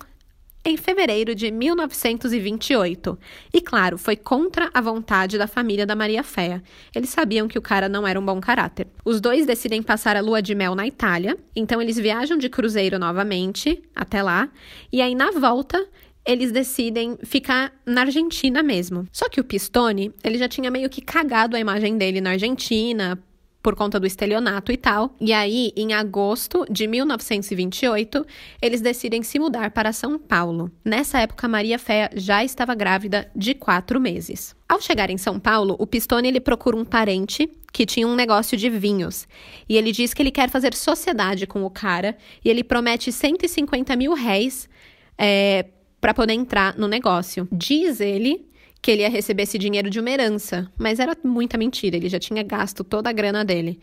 em 0.64 0.76
fevereiro 0.76 1.34
de 1.34 1.50
1928. 1.50 3.18
E 3.52 3.60
claro, 3.60 3.98
foi 3.98 4.16
contra 4.16 4.70
a 4.72 4.80
vontade 4.80 5.36
da 5.36 5.46
família 5.46 5.84
da 5.84 5.96
Maria 5.96 6.22
Féa. 6.22 6.62
Eles 6.94 7.10
sabiam 7.10 7.48
que 7.48 7.58
o 7.58 7.62
cara 7.62 7.88
não 7.88 8.06
era 8.06 8.18
um 8.18 8.24
bom 8.24 8.40
caráter. 8.40 8.86
Os 9.04 9.20
dois 9.20 9.44
decidem 9.44 9.82
passar 9.82 10.16
a 10.16 10.20
lua 10.20 10.40
de 10.40 10.54
mel 10.54 10.74
na 10.74 10.86
Itália, 10.86 11.36
então 11.54 11.82
eles 11.82 11.96
viajam 11.96 12.38
de 12.38 12.48
cruzeiro 12.48 12.98
novamente 12.98 13.82
até 13.94 14.22
lá, 14.22 14.48
e 14.92 15.02
aí 15.02 15.14
na 15.14 15.32
volta 15.32 15.84
eles 16.24 16.52
decidem 16.52 17.16
ficar 17.24 17.72
na 17.84 18.02
Argentina 18.02 18.62
mesmo. 18.62 19.06
Só 19.12 19.28
que 19.28 19.40
o 19.40 19.44
Pistone, 19.44 20.12
ele 20.22 20.38
já 20.38 20.48
tinha 20.48 20.70
meio 20.70 20.88
que 20.88 21.00
cagado 21.00 21.56
a 21.56 21.60
imagem 21.60 21.96
dele 21.96 22.20
na 22.20 22.30
Argentina 22.30 23.18
por 23.62 23.76
conta 23.76 24.00
do 24.00 24.06
estelionato 24.06 24.72
e 24.72 24.76
tal. 24.76 25.14
E 25.20 25.32
aí, 25.32 25.72
em 25.76 25.94
agosto 25.94 26.66
de 26.68 26.86
1928, 26.86 28.26
eles 28.60 28.80
decidem 28.80 29.22
se 29.22 29.38
mudar 29.38 29.70
para 29.70 29.92
São 29.92 30.18
Paulo. 30.18 30.70
Nessa 30.84 31.20
época, 31.20 31.46
Maria 31.46 31.78
Féa 31.78 32.10
já 32.14 32.42
estava 32.42 32.74
grávida 32.74 33.30
de 33.34 33.54
quatro 33.54 34.00
meses. 34.00 34.56
Ao 34.68 34.80
chegar 34.80 35.10
em 35.10 35.18
São 35.18 35.38
Paulo, 35.38 35.76
o 35.78 35.86
Pistone 35.86 36.28
ele 36.28 36.40
procura 36.40 36.76
um 36.76 36.84
parente 36.84 37.48
que 37.72 37.86
tinha 37.86 38.06
um 38.06 38.14
negócio 38.16 38.56
de 38.56 38.68
vinhos. 38.68 39.28
E 39.68 39.76
ele 39.76 39.92
diz 39.92 40.12
que 40.12 40.20
ele 40.20 40.30
quer 40.30 40.50
fazer 40.50 40.74
sociedade 40.74 41.46
com 41.46 41.64
o 41.64 41.70
cara 41.70 42.16
e 42.44 42.50
ele 42.50 42.64
promete 42.64 43.12
150 43.12 43.94
mil 43.96 44.12
réis 44.12 44.68
é, 45.16 45.66
para 46.02 46.12
poder 46.12 46.32
entrar 46.32 46.76
no 46.76 46.88
negócio. 46.88 47.46
Diz 47.52 48.00
ele 48.00 48.44
que 48.82 48.90
ele 48.90 49.02
ia 49.02 49.08
receber 49.08 49.44
esse 49.44 49.56
dinheiro 49.56 49.88
de 49.88 50.00
uma 50.00 50.10
herança, 50.10 50.68
mas 50.76 50.98
era 50.98 51.16
muita 51.22 51.56
mentira, 51.56 51.96
ele 51.96 52.08
já 52.08 52.18
tinha 52.18 52.42
gasto 52.42 52.82
toda 52.82 53.08
a 53.08 53.12
grana 53.12 53.44
dele. 53.44 53.78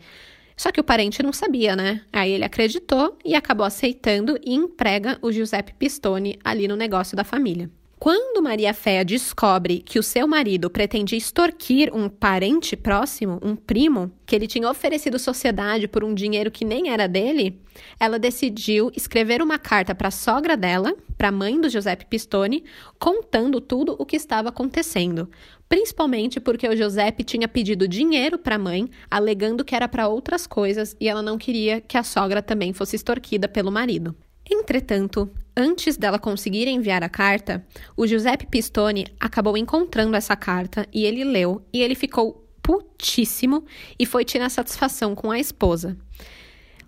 Só 0.54 0.70
que 0.70 0.78
o 0.78 0.84
parente 0.84 1.22
não 1.22 1.32
sabia, 1.32 1.74
né? 1.74 2.02
Aí 2.12 2.32
ele 2.32 2.44
acreditou 2.44 3.16
e 3.24 3.34
acabou 3.34 3.64
aceitando 3.64 4.38
e 4.44 4.52
emprega 4.52 5.18
o 5.22 5.32
Giuseppe 5.32 5.72
Pistone 5.72 6.38
ali 6.44 6.68
no 6.68 6.76
negócio 6.76 7.16
da 7.16 7.24
família. 7.24 7.70
Quando 8.00 8.42
Maria 8.42 8.72
Féa 8.72 9.04
descobre 9.04 9.80
que 9.80 9.98
o 9.98 10.02
seu 10.02 10.26
marido 10.26 10.70
pretendia 10.70 11.18
extorquir 11.18 11.94
um 11.94 12.08
parente 12.08 12.74
próximo, 12.74 13.38
um 13.42 13.54
primo, 13.54 14.10
que 14.24 14.34
ele 14.34 14.46
tinha 14.46 14.70
oferecido 14.70 15.18
sociedade 15.18 15.86
por 15.86 16.02
um 16.02 16.14
dinheiro 16.14 16.50
que 16.50 16.64
nem 16.64 16.88
era 16.88 17.06
dele, 17.06 17.60
ela 18.00 18.18
decidiu 18.18 18.90
escrever 18.96 19.42
uma 19.42 19.58
carta 19.58 19.94
para 19.94 20.08
a 20.08 20.10
sogra 20.10 20.56
dela, 20.56 20.96
para 21.18 21.28
a 21.28 21.32
mãe 21.32 21.60
do 21.60 21.68
Giuseppe 21.68 22.06
Pistone, 22.06 22.64
contando 22.98 23.60
tudo 23.60 23.94
o 23.98 24.06
que 24.06 24.16
estava 24.16 24.48
acontecendo. 24.48 25.28
Principalmente 25.68 26.40
porque 26.40 26.66
o 26.66 26.74
Giuseppe 26.74 27.22
tinha 27.22 27.46
pedido 27.46 27.86
dinheiro 27.86 28.38
para 28.38 28.54
a 28.54 28.58
mãe, 28.58 28.88
alegando 29.10 29.62
que 29.62 29.76
era 29.76 29.86
para 29.86 30.08
outras 30.08 30.46
coisas 30.46 30.96
e 30.98 31.06
ela 31.06 31.20
não 31.20 31.36
queria 31.36 31.82
que 31.82 31.98
a 31.98 32.02
sogra 32.02 32.40
também 32.40 32.72
fosse 32.72 32.96
extorquida 32.96 33.46
pelo 33.46 33.70
marido. 33.70 34.16
Entretanto, 34.50 35.30
antes 35.56 35.96
dela 35.96 36.18
conseguir 36.18 36.66
enviar 36.68 37.02
a 37.02 37.08
carta, 37.08 37.64
o 37.96 38.06
Giuseppe 38.06 38.46
Pistone 38.46 39.06
acabou 39.18 39.56
encontrando 39.56 40.16
essa 40.16 40.36
carta 40.36 40.86
e 40.92 41.04
ele 41.04 41.24
leu 41.24 41.64
e 41.72 41.80
ele 41.80 41.94
ficou 41.94 42.46
putíssimo 42.62 43.64
e 43.98 44.06
foi 44.06 44.24
tirar 44.24 44.48
satisfação 44.48 45.14
com 45.14 45.30
a 45.30 45.38
esposa. 45.38 45.96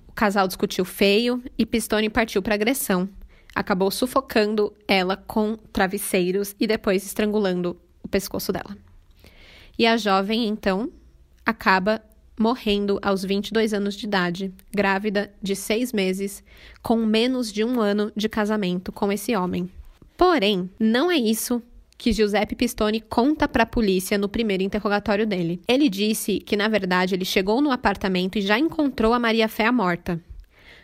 O 0.09 0.13
casal 0.13 0.47
discutiu 0.47 0.85
feio 0.85 1.43
e 1.59 1.65
Pistone 1.65 2.11
partiu 2.11 2.43
para 2.43 2.55
agressão. 2.55 3.09
Acabou 3.55 3.91
sufocando 3.91 4.73
ela 4.87 5.17
com 5.17 5.57
travesseiros 5.73 6.55
e 6.59 6.67
depois 6.67 7.05
estrangulando 7.05 7.81
o 8.03 8.09
pescoço 8.09 8.53
dela. 8.53 8.77
E 9.79 9.87
a 9.87 9.97
jovem, 9.97 10.47
então, 10.47 10.91
acaba 11.45 12.03
morrendo 12.43 12.99
aos 13.01 13.25
22 13.25 13.73
anos 13.73 13.95
de 13.95 14.05
idade, 14.05 14.53
grávida 14.75 15.33
de 15.41 15.55
seis 15.55 15.93
meses, 15.93 16.43
com 16.83 16.97
menos 16.97 17.53
de 17.53 17.63
um 17.63 17.81
ano 17.81 18.11
de 18.17 18.29
casamento 18.29 18.91
com 18.91 19.13
esse 19.13 19.37
homem. 19.37 19.71
Porém, 20.17 20.69
não 20.79 21.09
é 21.09 21.17
isso 21.17 21.63
que 21.97 22.13
Giuseppe 22.13 22.57
Pistone 22.57 23.01
conta 23.01 23.47
para 23.47 23.63
a 23.63 23.67
polícia 23.67 24.19
no 24.19 24.29
primeiro 24.29 24.65
interrogatório 24.65 25.25
dele. 25.25 25.63
Ele 25.69 25.89
disse 25.89 26.41
que, 26.41 26.57
na 26.57 26.67
verdade, 26.67 27.15
ele 27.15 27.25
chegou 27.25 27.61
no 27.61 27.71
apartamento 27.71 28.37
e 28.37 28.43
já 28.43 28.59
encontrou 28.59 29.15
a 29.15 29.21
Maria 29.21 29.49
Fé 29.49 29.71
morta. 29.71 30.21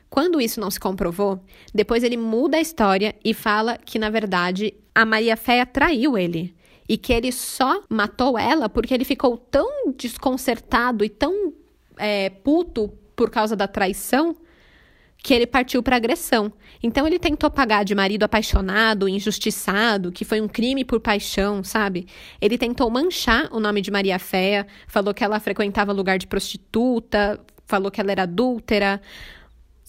Quando 0.08 0.40
isso 0.40 0.60
não 0.60 0.70
se 0.70 0.78
comprovou, 0.78 1.42
depois 1.74 2.04
ele 2.04 2.16
muda 2.16 2.56
a 2.56 2.60
história 2.60 3.16
e 3.24 3.34
fala 3.34 3.76
que, 3.84 3.98
na 3.98 4.08
verdade, 4.08 4.72
a 4.94 5.04
Maria 5.04 5.36
Fé 5.36 5.64
traiu 5.64 6.16
ele 6.16 6.54
e 6.88 6.96
que 6.96 7.12
ele 7.12 7.30
só 7.30 7.82
matou 7.88 8.38
ela 8.38 8.68
porque 8.68 8.94
ele 8.94 9.04
ficou 9.04 9.36
tão 9.36 9.92
desconcertado 9.96 11.04
e 11.04 11.08
tão 11.08 11.52
é, 11.96 12.30
puto 12.30 12.88
por 13.14 13.30
causa 13.30 13.54
da 13.54 13.68
traição 13.68 14.34
que 15.22 15.34
ele 15.34 15.46
partiu 15.46 15.82
para 15.82 15.96
agressão. 15.96 16.52
Então 16.82 17.06
ele 17.06 17.18
tentou 17.18 17.50
pagar 17.50 17.84
de 17.84 17.94
marido 17.94 18.22
apaixonado, 18.22 19.08
injustiçado, 19.08 20.12
que 20.12 20.24
foi 20.24 20.40
um 20.40 20.48
crime 20.48 20.84
por 20.84 21.00
paixão, 21.00 21.62
sabe? 21.64 22.06
Ele 22.40 22.56
tentou 22.56 22.88
manchar 22.88 23.48
o 23.52 23.58
nome 23.58 23.80
de 23.80 23.90
Maria 23.90 24.18
Féia, 24.18 24.66
falou 24.86 25.12
que 25.12 25.24
ela 25.24 25.40
frequentava 25.40 25.92
lugar 25.92 26.18
de 26.18 26.26
prostituta, 26.26 27.40
falou 27.66 27.90
que 27.90 28.00
ela 28.00 28.12
era 28.12 28.22
adúltera, 28.22 29.02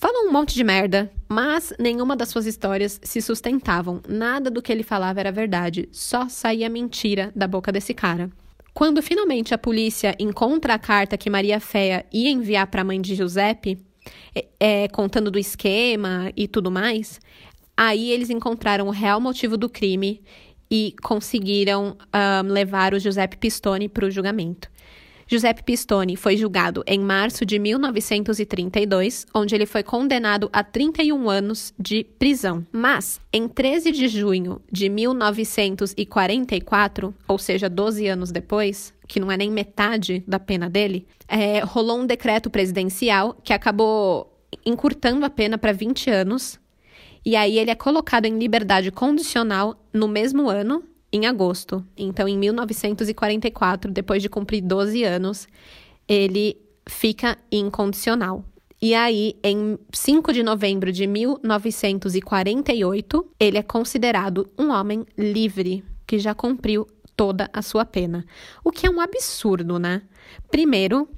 Falou 0.01 0.29
um 0.29 0.31
monte 0.31 0.55
de 0.55 0.63
merda, 0.63 1.11
mas 1.27 1.73
nenhuma 1.77 2.15
das 2.15 2.29
suas 2.29 2.45
histórias 2.45 3.01
se 3.03 3.21
sustentavam. 3.21 4.01
Nada 4.07 4.49
do 4.49 4.61
que 4.61 4.71
ele 4.71 4.81
falava 4.81 5.19
era 5.19 5.29
verdade, 5.29 5.89
só 5.91 6.29
saía 6.29 6.69
mentira 6.69 7.33
da 7.35 7.45
boca 7.45 7.69
desse 7.69 7.93
cara. 7.93 8.31
Quando 8.73 9.01
finalmente 9.03 9.53
a 9.53 9.57
polícia 9.57 10.15
encontra 10.17 10.75
a 10.75 10.79
carta 10.79 11.17
que 11.17 11.29
Maria 11.29 11.59
Féia 11.59 12.05
ia 12.13 12.29
enviar 12.29 12.67
para 12.67 12.79
a 12.79 12.85
mãe 12.85 13.01
de 13.01 13.13
Giuseppe, 13.13 13.77
é, 14.33 14.45
é, 14.57 14.87
contando 14.87 15.29
do 15.29 15.37
esquema 15.37 16.31
e 16.33 16.47
tudo 16.47 16.71
mais, 16.71 17.19
aí 17.75 18.09
eles 18.09 18.29
encontraram 18.29 18.87
o 18.87 18.91
real 18.91 19.19
motivo 19.19 19.57
do 19.57 19.67
crime 19.67 20.23
e 20.71 20.95
conseguiram 21.03 21.97
um, 22.15 22.47
levar 22.47 22.93
o 22.93 22.99
Giuseppe 22.99 23.35
Pistone 23.35 23.89
para 23.89 24.05
o 24.05 24.11
julgamento. 24.11 24.69
Giuseppe 25.31 25.61
Pistone 25.61 26.15
foi 26.15 26.35
julgado 26.35 26.83
em 26.87 26.99
março 26.99 27.45
de 27.45 27.59
1932, 27.59 29.27
onde 29.31 29.53
ele 29.53 29.67
foi 29.67 29.83
condenado 29.83 30.49
a 30.51 30.63
31 30.63 31.29
anos 31.29 31.71
de 31.77 32.03
prisão. 32.03 32.65
Mas, 32.71 33.21
em 33.31 33.47
13 33.47 33.91
de 33.91 34.07
junho 34.07 34.59
de 34.71 34.89
1944, 34.89 37.13
ou 37.27 37.37
seja, 37.37 37.69
12 37.69 38.07
anos 38.07 38.31
depois, 38.31 38.91
que 39.07 39.19
não 39.19 39.31
é 39.31 39.37
nem 39.37 39.51
metade 39.51 40.23
da 40.27 40.39
pena 40.39 40.67
dele, 40.67 41.05
é, 41.27 41.59
rolou 41.59 41.99
um 41.99 42.07
decreto 42.07 42.49
presidencial 42.49 43.37
que 43.43 43.53
acabou 43.53 44.35
encurtando 44.65 45.27
a 45.27 45.29
pena 45.29 45.59
para 45.59 45.71
20 45.71 46.09
anos. 46.09 46.59
E 47.23 47.35
aí 47.35 47.59
ele 47.59 47.69
é 47.69 47.75
colocado 47.75 48.25
em 48.25 48.39
liberdade 48.39 48.89
condicional 48.89 49.79
no 49.93 50.07
mesmo 50.07 50.49
ano, 50.49 50.83
em 51.11 51.25
agosto. 51.25 51.83
Então, 51.97 52.27
em 52.27 52.37
1944, 52.37 53.91
depois 53.91 54.21
de 54.21 54.29
cumprir 54.29 54.61
12 54.61 55.03
anos, 55.03 55.47
ele 56.07 56.55
fica 56.87 57.35
incondicional. 57.51 58.45
E 58.81 58.95
aí, 58.95 59.35
em 59.43 59.77
5 59.91 60.31
de 60.31 60.41
novembro 60.41 60.89
de 60.91 61.05
1948, 61.05 63.27
ele 63.39 63.57
é 63.57 63.63
considerado 63.63 64.49
um 64.57 64.69
homem 64.69 65.05
livre, 65.17 65.83
que 66.07 66.17
já 66.17 66.33
cumpriu 66.33 66.87
toda 67.15 67.49
a 67.51 67.61
sua 67.61 67.83
pena. 67.83 68.25
O 68.63 68.71
que 68.71 68.87
é 68.87 68.89
um 68.89 69.01
absurdo, 69.01 69.77
né? 69.77 70.01
Primeiro, 70.49 71.09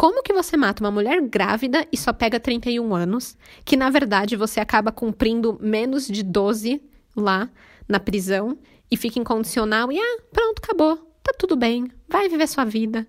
como 0.00 0.22
que 0.22 0.32
você 0.32 0.56
mata 0.56 0.82
uma 0.82 0.90
mulher 0.90 1.20
grávida 1.20 1.86
e 1.92 1.96
só 1.98 2.10
pega 2.10 2.40
31 2.40 2.94
anos, 2.94 3.36
que 3.66 3.76
na 3.76 3.90
verdade 3.90 4.34
você 4.34 4.58
acaba 4.58 4.90
cumprindo 4.90 5.58
menos 5.60 6.06
de 6.06 6.22
12 6.22 6.80
lá 7.14 7.50
na 7.86 8.00
prisão 8.00 8.56
e 8.90 8.96
fica 8.96 9.18
incondicional 9.18 9.90
e 9.92 9.98
ah, 9.98 10.22
pronto, 10.32 10.60
acabou, 10.62 10.96
tá 11.22 11.32
tudo 11.38 11.56
bem, 11.56 11.90
vai 12.08 12.28
viver 12.28 12.46
sua 12.46 12.64
vida. 12.64 13.06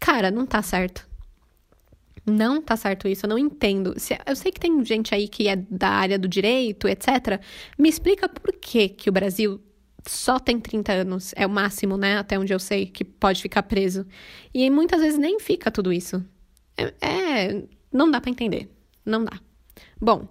Cara, 0.00 0.30
não 0.30 0.44
tá 0.44 0.60
certo. 0.62 1.06
Não 2.24 2.62
tá 2.62 2.76
certo 2.76 3.08
isso, 3.08 3.26
eu 3.26 3.30
não 3.30 3.38
entendo. 3.38 3.94
Eu 4.26 4.36
sei 4.36 4.52
que 4.52 4.60
tem 4.60 4.84
gente 4.84 5.14
aí 5.14 5.26
que 5.26 5.48
é 5.48 5.56
da 5.56 5.88
área 5.88 6.18
do 6.18 6.28
direito, 6.28 6.88
etc. 6.88 7.40
Me 7.78 7.88
explica 7.88 8.28
por 8.28 8.52
que, 8.52 8.88
que 8.88 9.08
o 9.08 9.12
Brasil 9.12 9.60
só 10.06 10.38
tem 10.38 10.58
30 10.58 10.92
anos, 10.92 11.32
é 11.36 11.46
o 11.46 11.50
máximo, 11.50 11.96
né? 11.96 12.18
Até 12.18 12.38
onde 12.38 12.52
eu 12.52 12.58
sei 12.58 12.86
que 12.86 13.04
pode 13.04 13.42
ficar 13.42 13.62
preso. 13.64 14.06
E 14.52 14.68
muitas 14.70 15.00
vezes 15.00 15.18
nem 15.18 15.38
fica 15.40 15.70
tudo 15.70 15.92
isso. 15.92 16.24
É. 16.76 16.94
é 17.00 17.62
não 17.92 18.10
dá 18.10 18.20
para 18.20 18.30
entender. 18.30 18.70
Não 19.04 19.24
dá. 19.24 19.38
Bom, 20.00 20.28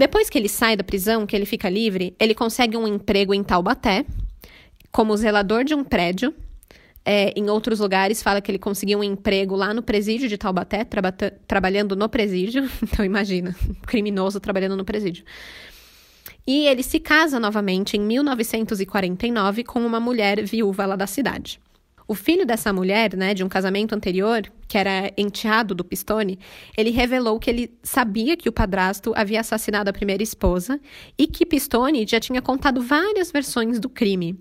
depois 0.00 0.30
que 0.30 0.38
ele 0.38 0.48
sai 0.48 0.78
da 0.78 0.82
prisão, 0.82 1.26
que 1.26 1.36
ele 1.36 1.44
fica 1.44 1.68
livre, 1.68 2.16
ele 2.18 2.34
consegue 2.34 2.74
um 2.74 2.88
emprego 2.88 3.34
em 3.34 3.44
Taubaté, 3.44 4.06
como 4.90 5.14
zelador 5.14 5.62
de 5.62 5.74
um 5.74 5.84
prédio. 5.84 6.34
É, 7.04 7.34
em 7.36 7.50
outros 7.50 7.80
lugares, 7.80 8.22
fala 8.22 8.40
que 8.40 8.50
ele 8.50 8.58
conseguiu 8.58 9.00
um 9.00 9.04
emprego 9.04 9.54
lá 9.54 9.74
no 9.74 9.82
presídio 9.82 10.26
de 10.26 10.38
Taubaté, 10.38 10.84
traba 10.84 11.12
trabalhando 11.46 11.94
no 11.94 12.08
presídio. 12.08 12.66
Então, 12.82 13.04
imagina, 13.04 13.54
criminoso 13.86 14.40
trabalhando 14.40 14.74
no 14.74 14.86
presídio. 14.86 15.22
E 16.46 16.66
ele 16.66 16.82
se 16.82 16.98
casa 16.98 17.38
novamente 17.38 17.98
em 17.98 18.00
1949 18.00 19.64
com 19.64 19.84
uma 19.84 20.00
mulher 20.00 20.42
viúva 20.46 20.86
lá 20.86 20.96
da 20.96 21.06
cidade. 21.06 21.60
O 22.10 22.14
filho 22.16 22.44
dessa 22.44 22.72
mulher, 22.72 23.16
né, 23.16 23.32
de 23.34 23.44
um 23.44 23.48
casamento 23.48 23.94
anterior, 23.94 24.42
que 24.66 24.76
era 24.76 25.12
enteado 25.16 25.76
do 25.76 25.84
Pistone, 25.84 26.40
ele 26.76 26.90
revelou 26.90 27.38
que 27.38 27.48
ele 27.48 27.72
sabia 27.84 28.36
que 28.36 28.48
o 28.48 28.52
padrasto 28.52 29.12
havia 29.14 29.38
assassinado 29.38 29.88
a 29.88 29.92
primeira 29.92 30.20
esposa 30.20 30.80
e 31.16 31.28
que 31.28 31.46
Pistone 31.46 32.04
já 32.04 32.18
tinha 32.18 32.42
contado 32.42 32.82
várias 32.82 33.30
versões 33.30 33.78
do 33.78 33.88
crime. 33.88 34.36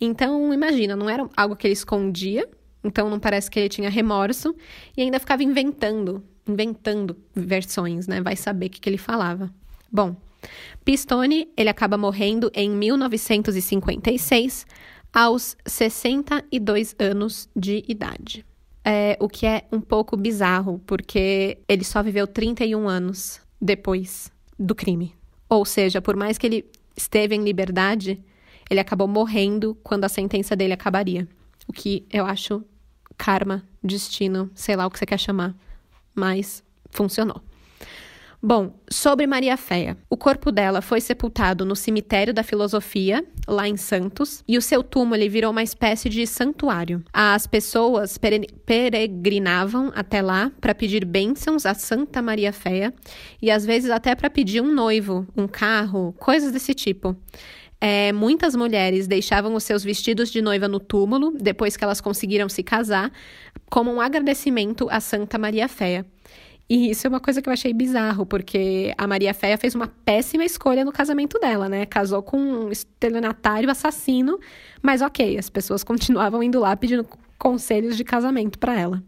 Então, 0.00 0.50
imagina, 0.54 0.96
não 0.96 1.10
era 1.10 1.28
algo 1.36 1.54
que 1.56 1.66
ele 1.66 1.74
escondia, 1.74 2.48
então 2.82 3.10
não 3.10 3.20
parece 3.20 3.50
que 3.50 3.60
ele 3.60 3.68
tinha 3.68 3.90
remorso 3.90 4.56
e 4.96 5.02
ainda 5.02 5.20
ficava 5.20 5.44
inventando, 5.44 6.24
inventando 6.48 7.14
versões, 7.34 8.06
né? 8.06 8.22
Vai 8.22 8.34
saber 8.34 8.68
o 8.68 8.70
que, 8.70 8.80
que 8.80 8.88
ele 8.88 8.96
falava. 8.96 9.52
Bom, 9.92 10.16
Pistone, 10.86 11.50
ele 11.54 11.68
acaba 11.68 11.98
morrendo 11.98 12.50
em 12.54 12.70
1956, 12.70 14.66
aos 15.12 15.56
62 15.66 16.94
anos 16.98 17.48
de 17.54 17.84
idade. 17.88 18.44
É, 18.84 19.16
o 19.20 19.28
que 19.28 19.46
é 19.46 19.64
um 19.70 19.80
pouco 19.80 20.16
bizarro, 20.16 20.80
porque 20.86 21.58
ele 21.68 21.84
só 21.84 22.02
viveu 22.02 22.26
31 22.26 22.88
anos 22.88 23.40
depois 23.60 24.30
do 24.58 24.74
crime. 24.74 25.14
Ou 25.48 25.64
seja, 25.64 26.00
por 26.00 26.16
mais 26.16 26.38
que 26.38 26.46
ele 26.46 26.70
esteve 26.96 27.34
em 27.34 27.42
liberdade, 27.42 28.22
ele 28.70 28.80
acabou 28.80 29.08
morrendo 29.08 29.76
quando 29.82 30.04
a 30.04 30.08
sentença 30.08 30.54
dele 30.56 30.72
acabaria. 30.72 31.28
O 31.66 31.72
que 31.72 32.06
eu 32.10 32.24
acho 32.24 32.64
karma, 33.18 33.62
destino, 33.82 34.50
sei 34.54 34.76
lá 34.76 34.86
o 34.86 34.90
que 34.90 34.98
você 34.98 35.04
quer 35.04 35.18
chamar, 35.18 35.54
mas 36.14 36.64
funcionou. 36.90 37.42
Bom, 38.42 38.72
sobre 38.90 39.26
Maria 39.26 39.54
Féia. 39.58 39.98
O 40.08 40.16
corpo 40.16 40.50
dela 40.50 40.80
foi 40.80 40.98
sepultado 40.98 41.62
no 41.62 41.76
cemitério 41.76 42.32
da 42.32 42.42
Filosofia, 42.42 43.22
lá 43.46 43.68
em 43.68 43.76
Santos, 43.76 44.42
e 44.48 44.56
o 44.56 44.62
seu 44.62 44.82
túmulo 44.82 45.28
virou 45.28 45.50
uma 45.50 45.62
espécie 45.62 46.08
de 46.08 46.26
santuário. 46.26 47.04
As 47.12 47.46
pessoas 47.46 48.18
peregrinavam 48.64 49.92
até 49.94 50.22
lá 50.22 50.50
para 50.58 50.74
pedir 50.74 51.04
bênçãos 51.04 51.66
a 51.66 51.74
Santa 51.74 52.22
Maria 52.22 52.50
Féia 52.50 52.94
e 53.42 53.50
às 53.50 53.66
vezes 53.66 53.90
até 53.90 54.14
para 54.14 54.30
pedir 54.30 54.62
um 54.62 54.72
noivo, 54.72 55.26
um 55.36 55.46
carro, 55.46 56.14
coisas 56.18 56.50
desse 56.50 56.72
tipo. 56.72 57.14
É, 57.78 58.10
muitas 58.10 58.56
mulheres 58.56 59.06
deixavam 59.06 59.54
os 59.54 59.64
seus 59.64 59.84
vestidos 59.84 60.30
de 60.30 60.40
noiva 60.40 60.66
no 60.66 60.80
túmulo 60.80 61.34
depois 61.38 61.76
que 61.76 61.84
elas 61.84 62.00
conseguiram 62.00 62.48
se 62.48 62.62
casar, 62.62 63.12
como 63.68 63.92
um 63.92 64.00
agradecimento 64.00 64.88
a 64.90 64.98
Santa 64.98 65.36
Maria 65.36 65.68
Féia. 65.68 66.06
E 66.70 66.88
isso 66.88 67.04
é 67.04 67.10
uma 67.10 67.18
coisa 67.18 67.42
que 67.42 67.48
eu 67.48 67.52
achei 67.52 67.74
bizarro, 67.74 68.24
porque 68.24 68.94
a 68.96 69.04
Maria 69.04 69.34
Féia 69.34 69.58
fez 69.58 69.74
uma 69.74 69.88
péssima 69.88 70.44
escolha 70.44 70.84
no 70.84 70.92
casamento 70.92 71.36
dela, 71.40 71.68
né? 71.68 71.84
Casou 71.84 72.22
com 72.22 72.38
um 72.38 72.70
estelionatário 72.70 73.68
assassino, 73.68 74.38
mas 74.80 75.02
ok, 75.02 75.36
as 75.36 75.50
pessoas 75.50 75.82
continuavam 75.84 76.40
indo 76.44 76.60
lá 76.60 76.76
pedindo 76.76 77.04
conselhos 77.36 77.96
de 77.96 78.04
casamento 78.04 78.56
para 78.56 78.78
ela. 78.78 79.02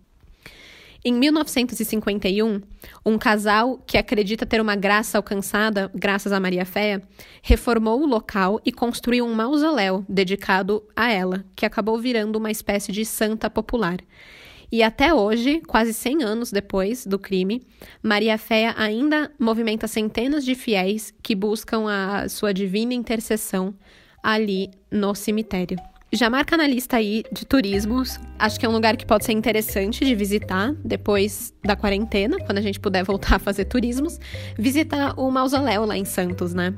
Em 1.04 1.12
1951, 1.12 2.62
um 3.06 3.16
casal 3.16 3.80
que 3.86 3.96
acredita 3.96 4.44
ter 4.44 4.60
uma 4.60 4.74
graça 4.74 5.16
alcançada 5.18 5.88
graças 5.94 6.32
a 6.32 6.40
Maria 6.40 6.64
Féia 6.64 7.00
reformou 7.42 8.02
o 8.02 8.06
local 8.06 8.60
e 8.64 8.72
construiu 8.72 9.24
um 9.24 9.34
mausoléu 9.34 10.04
dedicado 10.08 10.82
a 10.96 11.10
ela, 11.12 11.44
que 11.54 11.64
acabou 11.64 11.96
virando 11.98 12.36
uma 12.36 12.50
espécie 12.50 12.90
de 12.90 13.04
santa 13.04 13.48
popular. 13.48 13.98
E 14.72 14.82
até 14.82 15.12
hoje, 15.12 15.60
quase 15.66 15.92
100 15.92 16.22
anos 16.22 16.50
depois 16.50 17.06
do 17.06 17.18
crime, 17.18 17.62
Maria 18.02 18.38
Féia 18.38 18.74
ainda 18.78 19.30
movimenta 19.38 19.86
centenas 19.86 20.46
de 20.46 20.54
fiéis 20.54 21.12
que 21.22 21.34
buscam 21.34 21.84
a 21.90 22.26
sua 22.26 22.54
divina 22.54 22.94
intercessão 22.94 23.74
ali 24.22 24.70
no 24.90 25.14
cemitério. 25.14 25.76
Já 26.14 26.30
marca 26.30 26.56
na 26.56 26.66
lista 26.66 26.96
aí 26.96 27.22
de 27.30 27.44
turismos. 27.44 28.18
Acho 28.38 28.58
que 28.58 28.64
é 28.64 28.68
um 28.68 28.72
lugar 28.72 28.96
que 28.96 29.04
pode 29.04 29.26
ser 29.26 29.32
interessante 29.32 30.06
de 30.06 30.14
visitar 30.14 30.74
depois 30.82 31.52
da 31.62 31.76
quarentena, 31.76 32.38
quando 32.38 32.56
a 32.56 32.62
gente 32.62 32.80
puder 32.80 33.04
voltar 33.04 33.36
a 33.36 33.38
fazer 33.38 33.66
turismos. 33.66 34.18
Visitar 34.58 35.18
o 35.18 35.30
mausoléu 35.30 35.84
lá 35.84 35.98
em 35.98 36.04
Santos, 36.06 36.54
né? 36.54 36.74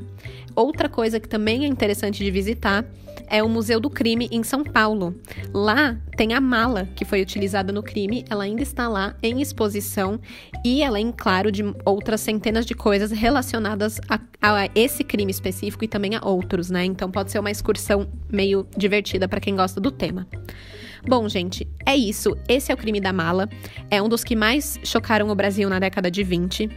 Outra 0.54 0.88
coisa 0.88 1.20
que 1.20 1.28
também 1.28 1.64
é 1.64 1.66
interessante 1.68 2.24
de 2.24 2.30
visitar 2.30 2.84
é 3.28 3.42
o 3.42 3.48
Museu 3.48 3.80
do 3.80 3.90
Crime 3.90 4.28
em 4.30 4.42
São 4.42 4.62
Paulo. 4.62 5.14
Lá 5.52 5.96
tem 6.16 6.32
a 6.32 6.40
mala 6.40 6.88
que 6.94 7.04
foi 7.04 7.20
utilizada 7.20 7.72
no 7.72 7.82
crime, 7.82 8.24
ela 8.28 8.44
ainda 8.44 8.62
está 8.62 8.88
lá 8.88 9.14
em 9.22 9.40
exposição 9.40 10.20
e 10.64 10.82
além, 10.82 11.12
claro, 11.12 11.50
de 11.50 11.62
outras 11.84 12.20
centenas 12.20 12.64
de 12.64 12.74
coisas 12.74 13.10
relacionadas 13.10 14.00
a, 14.08 14.20
a 14.40 14.68
esse 14.74 15.02
crime 15.02 15.30
específico 15.30 15.84
e 15.84 15.88
também 15.88 16.14
a 16.14 16.24
outros, 16.24 16.70
né? 16.70 16.84
Então 16.84 17.10
pode 17.10 17.30
ser 17.30 17.38
uma 17.38 17.50
excursão 17.50 18.08
meio 18.30 18.66
divertida 18.76 19.28
para 19.28 19.40
quem 19.40 19.56
gosta 19.56 19.80
do 19.80 19.90
tema. 19.90 20.26
Bom, 21.06 21.28
gente, 21.28 21.68
é 21.84 21.94
isso. 21.94 22.34
Esse 22.48 22.72
é 22.72 22.74
o 22.74 22.78
crime 22.78 22.98
da 22.98 23.12
mala. 23.12 23.48
É 23.90 24.00
um 24.00 24.08
dos 24.08 24.24
que 24.24 24.34
mais 24.34 24.80
chocaram 24.82 25.28
o 25.28 25.34
Brasil 25.34 25.68
na 25.68 25.78
década 25.78 26.10
de 26.10 26.22
20. 26.22 26.70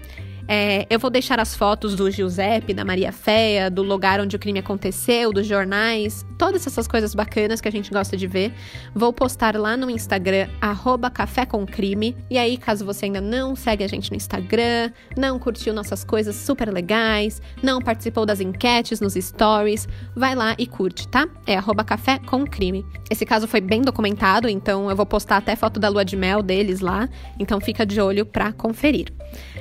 É, 0.47 0.87
eu 0.89 0.97
vou 0.97 1.09
deixar 1.09 1.39
as 1.39 1.55
fotos 1.55 1.95
do 1.95 2.09
Giuseppe, 2.09 2.73
da 2.73 2.85
Maria 2.85 3.11
Féia, 3.11 3.69
do 3.69 3.83
lugar 3.83 4.21
onde 4.21 4.35
o 4.35 4.39
crime 4.39 4.59
aconteceu, 4.59 5.33
dos 5.33 5.45
jornais, 5.45 6.25
todas 6.37 6.65
essas 6.65 6.87
coisas 6.87 7.13
bacanas 7.13 7.59
que 7.59 7.67
a 7.67 7.71
gente 7.71 7.91
gosta 7.91 8.15
de 8.15 8.27
ver. 8.27 8.53
Vou 8.95 9.11
postar 9.11 9.57
lá 9.57 9.75
no 9.75 9.89
Instagram, 9.89 10.47
arroba 10.61 11.09
Café 11.09 11.45
com 11.45 11.65
Crime. 11.65 12.15
E 12.29 12.37
aí, 12.37 12.57
caso 12.57 12.85
você 12.85 13.05
ainda 13.05 13.19
não 13.19 13.55
segue 13.55 13.83
a 13.83 13.87
gente 13.87 14.09
no 14.09 14.15
Instagram, 14.15 14.91
não 15.17 15.37
curtiu 15.37 15.73
nossas 15.73 16.03
coisas 16.03 16.35
super 16.35 16.71
legais, 16.71 17.41
não 17.61 17.81
participou 17.81 18.25
das 18.25 18.39
enquetes 18.39 19.01
nos 19.01 19.15
stories, 19.15 19.87
vai 20.15 20.33
lá 20.33 20.55
e 20.57 20.65
curte, 20.65 21.07
tá? 21.07 21.27
É 21.45 21.57
arroba 21.57 21.83
Café 21.83 22.19
com 22.19 22.45
Crime. 22.45 22.85
Esse 23.09 23.25
caso 23.25 23.47
foi 23.47 23.59
bem 23.59 23.81
documentado, 23.81 24.47
então 24.47 24.89
eu 24.89 24.95
vou 24.95 25.05
postar 25.05 25.37
até 25.37 25.55
foto 25.55 25.79
da 25.79 25.89
lua 25.89 26.05
de 26.05 26.15
mel 26.15 26.41
deles 26.41 26.79
lá, 26.79 27.09
então 27.37 27.59
fica 27.59 27.85
de 27.85 27.99
olho 27.99 28.25
pra 28.25 28.53
conferir. 28.53 29.13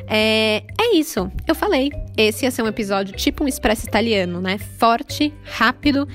É, 0.09 0.63
é 0.79 0.97
isso, 0.97 1.31
eu 1.47 1.55
falei. 1.55 1.91
Esse 2.17 2.45
ia 2.45 2.51
ser 2.51 2.63
um 2.63 2.67
episódio 2.67 3.17
tipo 3.17 3.45
um 3.45 3.49
expresso 3.49 3.87
italiano, 3.87 4.41
né? 4.41 4.59
Forte, 4.59 5.33
rápido 5.45 6.07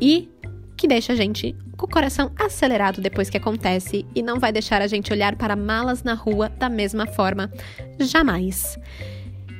e 0.00 0.28
que 0.76 0.86
deixa 0.86 1.12
a 1.12 1.16
gente 1.16 1.54
com 1.76 1.86
o 1.86 1.90
coração 1.90 2.30
acelerado 2.38 3.00
depois 3.00 3.28
que 3.28 3.36
acontece 3.36 4.06
e 4.14 4.22
não 4.22 4.38
vai 4.38 4.52
deixar 4.52 4.80
a 4.80 4.86
gente 4.86 5.12
olhar 5.12 5.36
para 5.36 5.56
malas 5.56 6.02
na 6.02 6.14
rua 6.14 6.48
da 6.48 6.68
mesma 6.68 7.06
forma. 7.06 7.50
Jamais. 7.98 8.78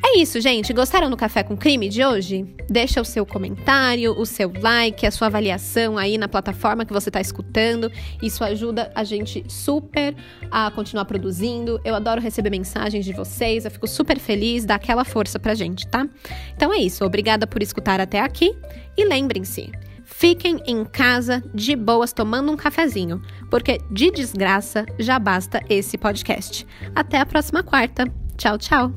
É 0.06 0.18
isso, 0.18 0.38
gente. 0.38 0.70
Gostaram 0.74 1.08
do 1.08 1.16
Café 1.16 1.42
com 1.42 1.56
Crime 1.56 1.88
de 1.88 2.04
hoje? 2.04 2.44
Deixa 2.68 3.00
o 3.00 3.04
seu 3.06 3.24
comentário, 3.24 4.12
o 4.12 4.26
seu 4.26 4.52
like, 4.60 5.06
a 5.06 5.10
sua 5.10 5.28
avaliação 5.28 5.96
aí 5.96 6.18
na 6.18 6.28
plataforma 6.28 6.84
que 6.84 6.92
você 6.92 7.08
está 7.08 7.22
escutando. 7.22 7.90
Isso 8.22 8.44
ajuda 8.44 8.92
a 8.94 9.02
gente 9.02 9.42
super 9.48 10.14
a 10.50 10.70
continuar 10.70 11.06
produzindo. 11.06 11.80
Eu 11.82 11.94
adoro 11.94 12.20
receber 12.20 12.50
mensagens 12.50 13.02
de 13.02 13.14
vocês, 13.14 13.64
eu 13.64 13.70
fico 13.70 13.86
super 13.86 14.18
feliz, 14.18 14.66
dá 14.66 14.74
aquela 14.74 15.06
força 15.06 15.38
pra 15.38 15.54
gente, 15.54 15.86
tá? 15.86 16.06
Então 16.54 16.70
é 16.70 16.76
isso. 16.76 17.02
Obrigada 17.02 17.46
por 17.46 17.62
escutar 17.62 17.98
até 17.98 18.20
aqui 18.20 18.54
e 18.98 19.06
lembrem-se. 19.06 19.72
Fiquem 20.04 20.60
em 20.66 20.84
casa 20.84 21.42
de 21.54 21.74
boas 21.74 22.12
tomando 22.12 22.52
um 22.52 22.56
cafezinho, 22.56 23.22
porque 23.50 23.78
de 23.90 24.10
desgraça 24.10 24.84
já 24.98 25.18
basta 25.18 25.62
esse 25.66 25.96
podcast. 25.96 26.66
Até 26.94 27.18
a 27.20 27.26
próxima 27.26 27.62
quarta. 27.62 28.04
Tchau, 28.36 28.58
tchau. 28.58 28.92